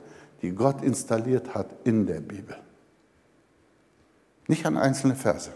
die 0.43 0.53
Gott 0.53 0.83
installiert 0.83 1.55
hat 1.55 1.69
in 1.85 2.07
der 2.07 2.21
Bibel. 2.21 2.57
Nicht 4.47 4.65
an 4.67 4.77
einzelne 4.77 5.15
Verse, 5.15 5.51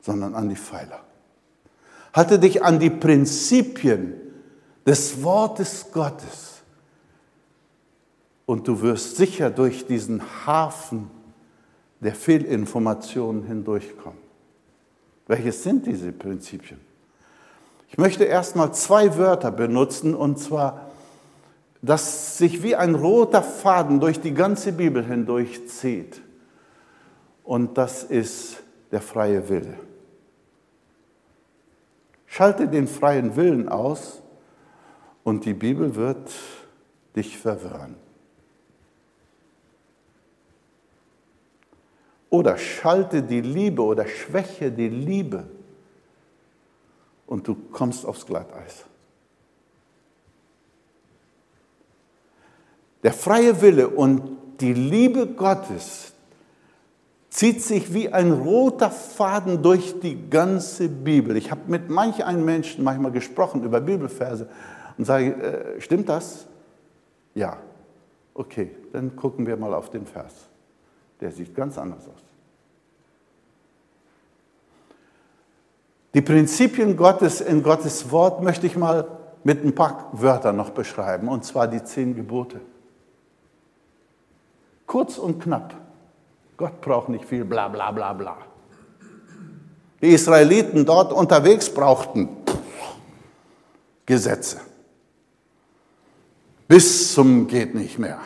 sondern 0.00 0.34
an 0.34 0.48
die 0.48 0.56
Pfeiler. 0.56 1.00
Halte 2.12 2.38
dich 2.38 2.62
an 2.62 2.78
die 2.78 2.90
Prinzipien 2.90 4.14
des 4.86 5.22
Wortes 5.22 5.90
Gottes. 5.92 6.62
Und 8.46 8.68
du 8.68 8.80
wirst 8.80 9.16
sicher 9.16 9.50
durch 9.50 9.86
diesen 9.86 10.22
Hafen 10.46 11.10
der 12.00 12.14
Fehlinformationen 12.14 13.42
hindurchkommen. 13.44 14.20
Welches 15.26 15.64
sind 15.64 15.86
diese 15.86 16.12
Prinzipien? 16.12 16.85
Ich 17.96 17.98
möchte 17.98 18.24
erstmal 18.24 18.74
zwei 18.74 19.16
Wörter 19.16 19.50
benutzen, 19.50 20.14
und 20.14 20.38
zwar, 20.38 20.90
dass 21.80 22.36
sich 22.36 22.62
wie 22.62 22.76
ein 22.76 22.94
roter 22.94 23.42
Faden 23.42 24.00
durch 24.00 24.20
die 24.20 24.34
ganze 24.34 24.72
Bibel 24.72 25.02
hindurchzieht. 25.02 26.20
Und 27.42 27.78
das 27.78 28.04
ist 28.04 28.62
der 28.92 29.00
freie 29.00 29.48
Wille. 29.48 29.78
Schalte 32.26 32.68
den 32.68 32.86
freien 32.86 33.34
Willen 33.34 33.66
aus 33.70 34.20
und 35.24 35.46
die 35.46 35.54
Bibel 35.54 35.94
wird 35.94 36.30
dich 37.16 37.38
verwirren. 37.38 37.96
Oder 42.28 42.58
schalte 42.58 43.22
die 43.22 43.40
Liebe 43.40 43.82
oder 43.82 44.06
schwäche 44.06 44.70
die 44.70 44.90
Liebe 44.90 45.55
und 47.26 47.48
du 47.48 47.54
kommst 47.72 48.06
aufs 48.06 48.26
Glatteis. 48.26 48.84
Der 53.02 53.12
freie 53.12 53.60
Wille 53.60 53.88
und 53.88 54.36
die 54.60 54.72
Liebe 54.72 55.26
Gottes 55.26 56.12
zieht 57.28 57.62
sich 57.62 57.92
wie 57.92 58.12
ein 58.12 58.32
roter 58.32 58.90
Faden 58.90 59.62
durch 59.62 60.00
die 60.00 60.30
ganze 60.30 60.88
Bibel. 60.88 61.36
Ich 61.36 61.50
habe 61.50 61.60
mit 61.66 61.90
manch 61.90 62.24
einem 62.24 62.44
Menschen 62.44 62.82
manchmal 62.82 63.12
gesprochen 63.12 63.62
über 63.62 63.80
Bibelverse 63.80 64.48
und 64.96 65.04
sage, 65.04 65.34
äh, 65.34 65.80
stimmt 65.80 66.08
das? 66.08 66.46
Ja. 67.34 67.58
Okay, 68.32 68.70
dann 68.92 69.14
gucken 69.16 69.46
wir 69.46 69.56
mal 69.56 69.72
auf 69.74 69.90
den 69.90 70.06
Vers. 70.06 70.32
Der 71.20 71.30
sieht 71.30 71.54
ganz 71.54 71.78
anders 71.78 72.08
aus. 72.08 72.25
Die 76.16 76.22
Prinzipien 76.22 76.96
Gottes 76.96 77.42
in 77.42 77.62
Gottes 77.62 78.10
Wort 78.10 78.42
möchte 78.42 78.66
ich 78.66 78.74
mal 78.74 79.06
mit 79.44 79.62
ein 79.62 79.74
paar 79.74 80.08
Wörtern 80.12 80.56
noch 80.56 80.70
beschreiben, 80.70 81.28
und 81.28 81.44
zwar 81.44 81.68
die 81.68 81.84
zehn 81.84 82.14
Gebote. 82.14 82.62
Kurz 84.86 85.18
und 85.18 85.42
knapp. 85.42 85.74
Gott 86.56 86.80
braucht 86.80 87.10
nicht 87.10 87.26
viel 87.26 87.44
bla 87.44 87.68
bla 87.68 87.92
bla 87.92 88.14
bla. 88.14 88.38
Die 90.00 90.08
Israeliten 90.08 90.86
dort 90.86 91.12
unterwegs 91.12 91.68
brauchten 91.68 92.30
Gesetze. 94.06 94.62
Bis 96.66 97.12
zum 97.12 97.46
geht 97.46 97.74
nicht 97.74 97.98
mehr. 97.98 98.20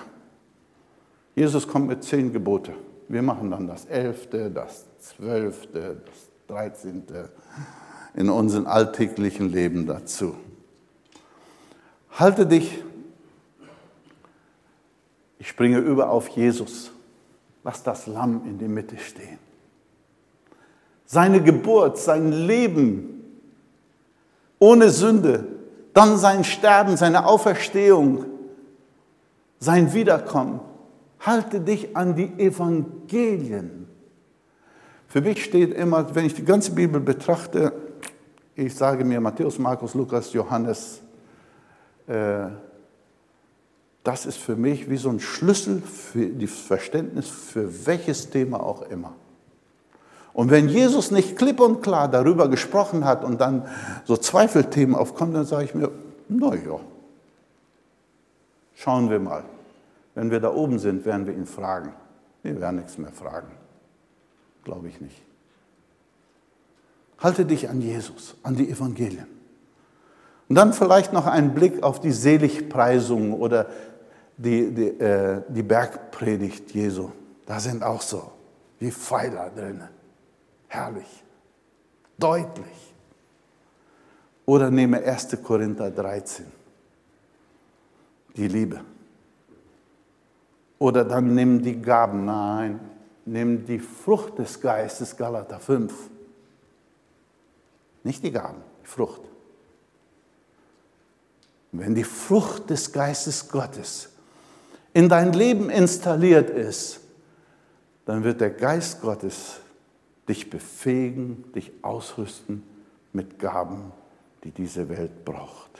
Jesus 1.34 1.66
kommt 1.66 1.88
mit 1.88 2.04
zehn 2.04 2.32
Gebote. 2.32 2.72
Wir 3.08 3.22
machen 3.22 3.50
dann 3.50 3.66
das 3.66 3.84
elfte, 3.86 4.48
das 4.48 4.86
zwölfte, 5.00 6.02
das 6.06 6.30
dreizehnte 6.46 7.30
in 8.14 8.28
unserem 8.28 8.66
alltäglichen 8.66 9.50
Leben 9.50 9.86
dazu. 9.86 10.34
Halte 12.12 12.46
dich, 12.46 12.82
ich 15.38 15.48
springe 15.48 15.78
über 15.78 16.10
auf 16.10 16.28
Jesus. 16.28 16.90
Lass 17.64 17.82
das 17.82 18.06
Lamm 18.06 18.42
in 18.46 18.58
die 18.58 18.68
Mitte 18.68 18.98
stehen. 18.98 19.38
Seine 21.06 21.42
Geburt, 21.42 21.98
sein 21.98 22.32
Leben 22.32 23.24
ohne 24.58 24.90
Sünde, 24.90 25.46
dann 25.94 26.18
sein 26.18 26.44
Sterben, 26.44 26.96
seine 26.96 27.26
Auferstehung, 27.26 28.26
sein 29.58 29.92
Wiederkommen. 29.92 30.60
Halte 31.20 31.60
dich 31.60 31.96
an 31.96 32.14
die 32.14 32.32
Evangelien. 32.38 33.88
Für 35.08 35.20
mich 35.20 35.42
steht 35.42 35.74
immer, 35.74 36.14
wenn 36.14 36.24
ich 36.24 36.34
die 36.34 36.44
ganze 36.44 36.72
Bibel 36.72 37.00
betrachte, 37.00 37.72
ich 38.66 38.74
sage 38.74 39.04
mir 39.04 39.20
Matthäus, 39.20 39.58
Markus, 39.58 39.94
Lukas, 39.94 40.32
Johannes, 40.32 41.00
äh, 42.06 42.46
das 44.02 44.26
ist 44.26 44.38
für 44.38 44.56
mich 44.56 44.88
wie 44.88 44.96
so 44.96 45.10
ein 45.10 45.20
Schlüssel 45.20 45.80
für 45.80 46.26
das 46.26 46.52
Verständnis 46.52 47.28
für 47.28 47.86
welches 47.86 48.30
Thema 48.30 48.62
auch 48.62 48.82
immer. 48.82 49.14
Und 50.32 50.50
wenn 50.50 50.68
Jesus 50.68 51.10
nicht 51.10 51.36
klipp 51.36 51.60
und 51.60 51.82
klar 51.82 52.08
darüber 52.08 52.48
gesprochen 52.48 53.04
hat 53.04 53.24
und 53.24 53.40
dann 53.40 53.66
so 54.04 54.16
Zweifelthemen 54.16 54.94
aufkommen, 54.94 55.34
dann 55.34 55.44
sage 55.44 55.64
ich 55.64 55.74
mir, 55.74 55.90
naja, 56.28 56.80
schauen 58.74 59.10
wir 59.10 59.18
mal. 59.18 59.44
Wenn 60.14 60.30
wir 60.30 60.40
da 60.40 60.52
oben 60.52 60.78
sind, 60.78 61.04
werden 61.04 61.26
wir 61.26 61.34
ihn 61.34 61.46
fragen. 61.46 61.92
Wir 62.42 62.60
werden 62.60 62.76
nichts 62.76 62.96
mehr 62.96 63.12
fragen. 63.12 63.48
Glaube 64.64 64.88
ich 64.88 65.00
nicht. 65.00 65.29
Halte 67.20 67.44
dich 67.44 67.68
an 67.68 67.80
Jesus, 67.80 68.34
an 68.42 68.56
die 68.56 68.70
Evangelien. 68.70 69.26
Und 70.48 70.56
dann 70.56 70.72
vielleicht 70.72 71.12
noch 71.12 71.26
einen 71.26 71.54
Blick 71.54 71.82
auf 71.82 72.00
die 72.00 72.10
Seligpreisung 72.10 73.34
oder 73.34 73.66
die, 74.36 74.74
die, 74.74 74.88
äh, 74.98 75.42
die 75.48 75.62
Bergpredigt 75.62 76.72
Jesu. 76.72 77.10
Da 77.46 77.60
sind 77.60 77.82
auch 77.82 78.02
so 78.02 78.32
wie 78.78 78.90
Pfeiler 78.90 79.50
drin. 79.50 79.82
Herrlich, 80.66 81.24
deutlich. 82.18 82.94
Oder 84.46 84.70
nehme 84.70 85.04
1. 85.04 85.38
Korinther 85.44 85.90
13, 85.90 86.46
die 88.34 88.48
Liebe. 88.48 88.80
Oder 90.78 91.04
dann 91.04 91.34
nimm 91.34 91.62
die 91.62 91.80
Gaben, 91.80 92.24
nein, 92.24 92.80
nimm 93.26 93.66
die 93.66 93.78
Frucht 93.78 94.38
des 94.38 94.60
Geistes, 94.60 95.16
Galater 95.16 95.60
5. 95.60 95.92
Nicht 98.02 98.24
die 98.24 98.32
Gaben, 98.32 98.62
die 98.82 98.86
Frucht. 98.86 99.20
Wenn 101.72 101.94
die 101.94 102.04
Frucht 102.04 102.70
des 102.70 102.92
Geistes 102.92 103.48
Gottes 103.48 104.10
in 104.92 105.08
dein 105.08 105.32
Leben 105.32 105.70
installiert 105.70 106.50
ist, 106.50 107.00
dann 108.06 108.24
wird 108.24 108.40
der 108.40 108.50
Geist 108.50 109.02
Gottes 109.02 109.60
dich 110.28 110.50
befähigen, 110.50 111.44
dich 111.52 111.72
ausrüsten 111.82 112.64
mit 113.12 113.38
Gaben, 113.38 113.92
die 114.42 114.50
diese 114.50 114.88
Welt 114.88 115.24
braucht. 115.24 115.70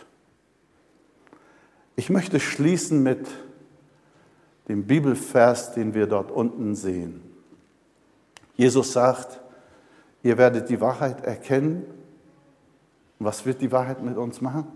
Ich 1.97 2.09
möchte 2.09 2.39
schließen 2.39 3.03
mit 3.03 3.27
dem 4.68 4.87
Bibelvers, 4.87 5.73
den 5.73 5.95
wir 5.95 6.07
dort 6.07 6.31
unten 6.31 6.77
sehen. 6.77 7.21
Jesus 8.55 8.93
sagt, 8.93 9.41
ihr 10.23 10.39
werdet 10.39 10.68
die 10.68 10.81
Wahrheit 10.81 11.25
erkennen 11.25 11.85
was 13.21 13.45
wird 13.45 13.61
die 13.61 13.71
Wahrheit 13.71 14.03
mit 14.03 14.16
uns 14.16 14.41
machen? 14.41 14.66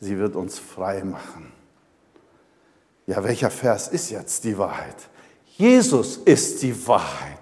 Sie 0.00 0.18
wird 0.18 0.36
uns 0.36 0.58
frei 0.58 1.02
machen. 1.04 1.52
Ja, 3.06 3.22
welcher 3.24 3.50
Vers 3.50 3.88
ist 3.88 4.10
jetzt 4.10 4.44
die 4.44 4.58
Wahrheit? 4.58 4.96
Jesus 5.56 6.18
ist 6.18 6.62
die 6.62 6.86
Wahrheit. 6.86 7.38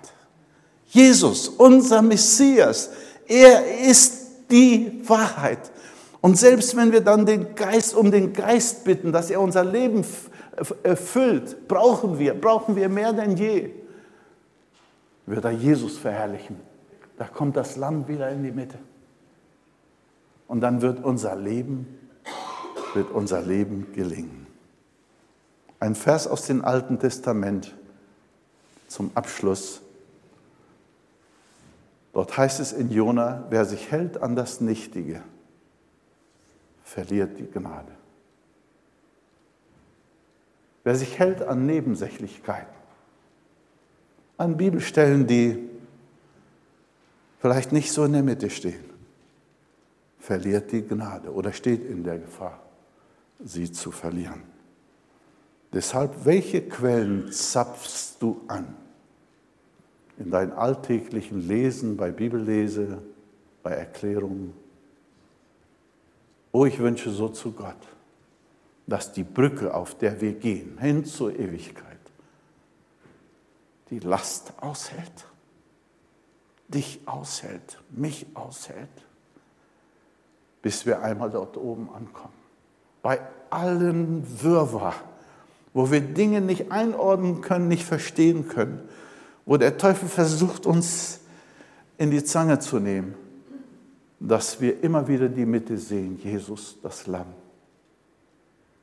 Jesus, 0.87 1.49
unser 1.49 2.03
Messias, 2.03 2.91
er 3.27 3.81
ist 3.81 4.51
die 4.51 5.03
Wahrheit. 5.07 5.73
Und 6.21 6.39
selbst 6.39 6.77
wenn 6.77 6.93
wir 6.93 7.01
dann 7.01 7.27
den 7.27 7.55
Geist 7.55 7.95
um 7.95 8.11
den 8.11 8.33
Geist 8.33 8.85
bitten, 8.85 9.13
dass 9.13 9.31
er 9.31 9.41
unser 9.41 9.65
Leben 9.65 10.05
erfüllt, 10.83 11.67
brauchen 11.67 12.19
wir, 12.19 12.35
brauchen 12.35 12.77
wir 12.77 12.89
mehr 12.89 13.13
denn 13.13 13.37
je, 13.37 13.71
wird 15.27 15.45
er 15.45 15.51
Jesus 15.51 15.99
verherrlichen. 15.99 16.57
Da 17.19 17.27
kommt 17.27 17.57
das 17.57 17.77
Lamm 17.77 18.07
wieder 18.07 18.31
in 18.31 18.45
die 18.45 18.53
Mitte. 18.53 18.79
Und 20.49 20.61
dann 20.61 20.83
wird 20.83 21.03
unser 21.05 21.37
Leben, 21.37 21.87
wird 22.95 23.11
unser 23.11 23.43
Leben 23.43 23.93
gelingen. 23.93 24.47
Ein 25.81 25.95
Vers 25.95 26.27
aus 26.27 26.47
dem 26.47 26.65
Alten 26.65 26.99
Testament 26.99 27.75
zum 28.89 29.11
Abschluss. 29.15 29.83
Dort 32.13 32.37
heißt 32.37 32.61
es 32.61 32.73
in 32.73 32.91
Jona, 32.91 33.45
wer 33.51 33.65
sich 33.65 33.91
hält 33.91 34.23
an 34.23 34.37
das 34.37 34.61
Nichtige, 34.61 35.23
verliert 36.83 37.39
die 37.39 37.51
Gnade. 37.51 37.93
wer 40.87 40.95
sich 40.95 41.19
hält 41.19 41.43
an 41.43 41.67
Nebensächlichkeiten, 41.67 42.73
an 44.37 44.57
Bibelstellen, 44.57 45.27
die 45.27 45.69
vielleicht 47.41 47.73
nicht 47.73 47.91
so 47.91 48.05
in 48.05 48.13
der 48.13 48.23
Mitte 48.23 48.51
stehen, 48.51 48.85
verliert 50.27 50.73
die 50.73 50.83
Gnade 50.83 51.33
oder 51.33 51.53
steht 51.53 51.89
in 51.89 52.03
der 52.03 52.19
Gefahr, 52.19 52.61
sie 53.39 53.71
zu 53.71 53.93
verlieren. 53.93 54.43
Deshalb, 55.73 56.25
welche 56.25 56.63
Quellen 56.63 57.31
zapfst 57.31 58.17
du 58.19 58.41
an? 58.49 58.75
In 60.19 60.33
deinem 60.33 60.59
alltäglichen 60.59 61.47
Lesen, 61.47 61.97
bei 61.97 62.11
Bibellese, 62.11 63.03
bei 63.63 63.71
Erklärungen? 63.71 64.53
Oh, 66.51 66.67
ich 66.67 66.81
wünsche 66.81 67.11
so 67.11 67.29
zu 67.29 67.53
Gott, 67.53 67.87
dass 68.89 69.13
die 69.13 69.23
Brücke, 69.23 69.73
auf 69.73 69.97
der 69.97 70.21
wir 70.21 70.33
gehen, 70.33 70.79
hin 70.79 71.05
zur 71.05 71.39
Ewigkeit, 71.39 72.01
die 73.91 74.01
Last 74.01 74.55
aushält, 74.61 75.29
dich 76.67 76.99
aushält, 77.07 77.81
mich 77.91 78.27
aushält, 78.35 79.06
bis 80.67 80.85
wir 80.85 81.01
einmal 81.01 81.31
dort 81.31 81.57
oben 81.57 81.89
ankommen. 81.95 82.35
Bei 83.01 83.21
allen 83.51 84.27
Wirrwarr, 84.43 84.97
wo 85.73 85.93
wir 85.93 86.01
Dinge 86.01 86.41
nicht 86.41 86.73
einordnen 86.73 87.41
können, 87.41 87.69
nicht 87.69 87.85
verstehen 87.85 88.49
können, 88.49 88.81
wo 89.45 89.59
der 89.59 89.79
Teufel 89.79 90.09
versucht, 90.09 90.67
uns 90.67 91.21
in 91.99 92.11
die 92.11 92.25
Zange 92.25 92.59
zu 92.59 92.81
nehmen, 92.81 93.15
dass 94.19 94.61
wir 94.61 94.83
immer 94.83 95.07
wieder 95.07 95.29
die 95.29 95.47
Mitte 95.47 95.79
sehen, 95.79 96.19
Jesus, 96.19 96.79
das 96.83 97.07
Lamm. 97.07 97.33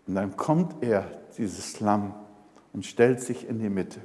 Und 0.07 0.15
dann 0.15 0.37
kommt 0.37 0.81
er, 0.81 1.11
dieses 1.37 1.81
Lamm, 1.81 2.13
und 2.71 2.85
stellt 2.85 3.19
sich 3.19 3.49
in 3.49 3.59
die 3.59 3.67
Mitte 3.67 3.99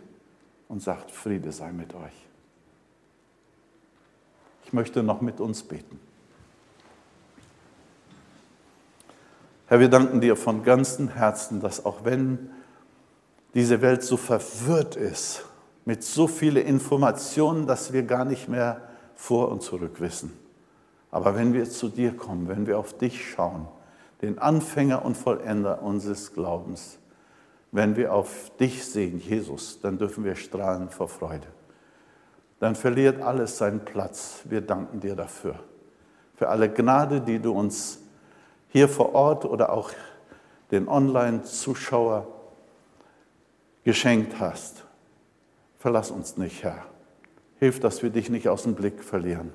und 0.66 0.82
sagt, 0.82 1.12
Friede 1.12 1.52
sei 1.52 1.70
mit 1.70 1.94
euch. 1.94 2.26
Ich 4.64 4.72
möchte 4.72 5.04
noch 5.04 5.20
mit 5.20 5.38
uns 5.38 5.62
beten. 5.62 6.07
Herr, 9.68 9.80
wir 9.80 9.90
danken 9.90 10.22
dir 10.22 10.34
von 10.34 10.62
ganzem 10.62 11.08
Herzen, 11.08 11.60
dass 11.60 11.84
auch 11.84 12.02
wenn 12.02 12.48
diese 13.52 13.82
Welt 13.82 14.02
so 14.02 14.16
verwirrt 14.16 14.96
ist, 14.96 15.44
mit 15.84 16.02
so 16.02 16.26
vielen 16.26 16.64
Informationen, 16.64 17.66
dass 17.66 17.92
wir 17.92 18.02
gar 18.04 18.24
nicht 18.24 18.48
mehr 18.48 18.80
vor 19.14 19.50
und 19.50 19.60
zurück 19.62 20.00
wissen. 20.00 20.32
Aber 21.10 21.36
wenn 21.36 21.52
wir 21.52 21.68
zu 21.68 21.90
dir 21.90 22.16
kommen, 22.16 22.48
wenn 22.48 22.66
wir 22.66 22.78
auf 22.78 22.96
dich 22.96 23.30
schauen, 23.30 23.68
den 24.22 24.38
Anfänger 24.38 25.04
und 25.04 25.18
Vollender 25.18 25.82
unseres 25.82 26.32
Glaubens, 26.32 26.98
wenn 27.70 27.94
wir 27.94 28.14
auf 28.14 28.50
dich 28.58 28.86
sehen, 28.86 29.18
Jesus, 29.18 29.80
dann 29.82 29.98
dürfen 29.98 30.24
wir 30.24 30.34
strahlen 30.34 30.88
vor 30.88 31.08
Freude. 31.08 31.46
Dann 32.58 32.74
verliert 32.74 33.20
alles 33.20 33.58
seinen 33.58 33.80
Platz. 33.80 34.40
Wir 34.44 34.62
danken 34.62 35.00
dir 35.00 35.14
dafür. 35.14 35.56
Für 36.36 36.48
alle 36.48 36.70
Gnade, 36.72 37.20
die 37.20 37.38
du 37.38 37.52
uns 37.52 37.98
hier 38.68 38.88
vor 38.88 39.14
Ort 39.14 39.44
oder 39.44 39.72
auch 39.72 39.90
den 40.70 40.88
Online-Zuschauer 40.88 42.26
geschenkt 43.84 44.38
hast. 44.38 44.84
Verlass 45.78 46.10
uns 46.10 46.36
nicht, 46.36 46.62
Herr. 46.62 46.84
Hilf, 47.58 47.80
dass 47.80 48.02
wir 48.02 48.10
dich 48.10 48.30
nicht 48.30 48.48
aus 48.48 48.64
dem 48.64 48.74
Blick 48.74 49.02
verlieren. 49.02 49.52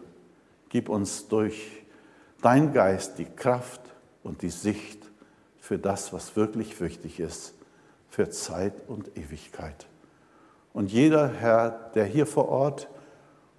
Gib 0.69 0.89
uns 0.89 1.27
durch 1.27 1.83
dein 2.41 2.73
Geist 2.73 3.17
die 3.19 3.25
Kraft 3.25 3.81
und 4.23 4.41
die 4.41 4.49
Sicht 4.49 5.03
für 5.59 5.77
das, 5.77 6.11
was 6.11 6.35
wirklich 6.35 6.79
wichtig 6.81 7.19
ist, 7.19 7.53
für 8.09 8.29
Zeit 8.29 8.73
und 8.87 9.15
Ewigkeit. 9.17 9.85
Und 10.73 10.91
jeder 10.91 11.27
Herr, 11.29 11.91
der 11.93 12.05
hier 12.05 12.25
vor 12.25 12.49
Ort 12.49 12.89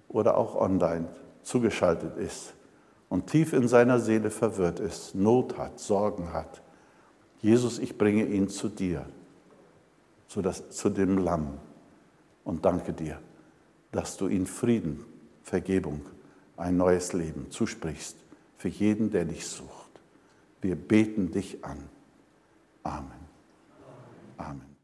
oder 0.09 0.37
auch 0.37 0.55
online 0.55 1.07
zugeschaltet 1.41 2.17
ist 2.17 2.54
und 3.09 3.27
tief 3.27 3.53
in 3.53 3.67
seiner 3.67 3.99
Seele 3.99 4.31
verwirrt 4.31 4.79
ist, 4.79 5.15
Not 5.15 5.57
hat, 5.57 5.79
Sorgen 5.79 6.33
hat, 6.33 6.61
Jesus, 7.41 7.79
ich 7.79 7.97
bringe 7.97 8.25
ihn 8.25 8.49
zu 8.49 8.69
dir 8.69 9.05
zu, 10.27 10.41
das, 10.41 10.69
zu 10.71 10.89
dem 10.89 11.17
Lamm 11.17 11.59
und 12.43 12.65
danke 12.65 12.93
dir, 12.93 13.19
dass 13.91 14.17
du 14.17 14.27
ihm 14.27 14.45
Frieden, 14.45 15.05
Vergebung, 15.43 16.01
ein 16.57 16.77
neues 16.77 17.13
Leben 17.13 17.51
zusprichst 17.51 18.17
für 18.57 18.69
jeden, 18.69 19.11
der 19.11 19.25
dich 19.25 19.45
sucht. 19.45 19.91
Wir 20.61 20.75
beten 20.75 21.31
dich 21.31 21.63
an. 21.63 21.77
Amen. 22.83 23.11
Amen. 24.37 24.74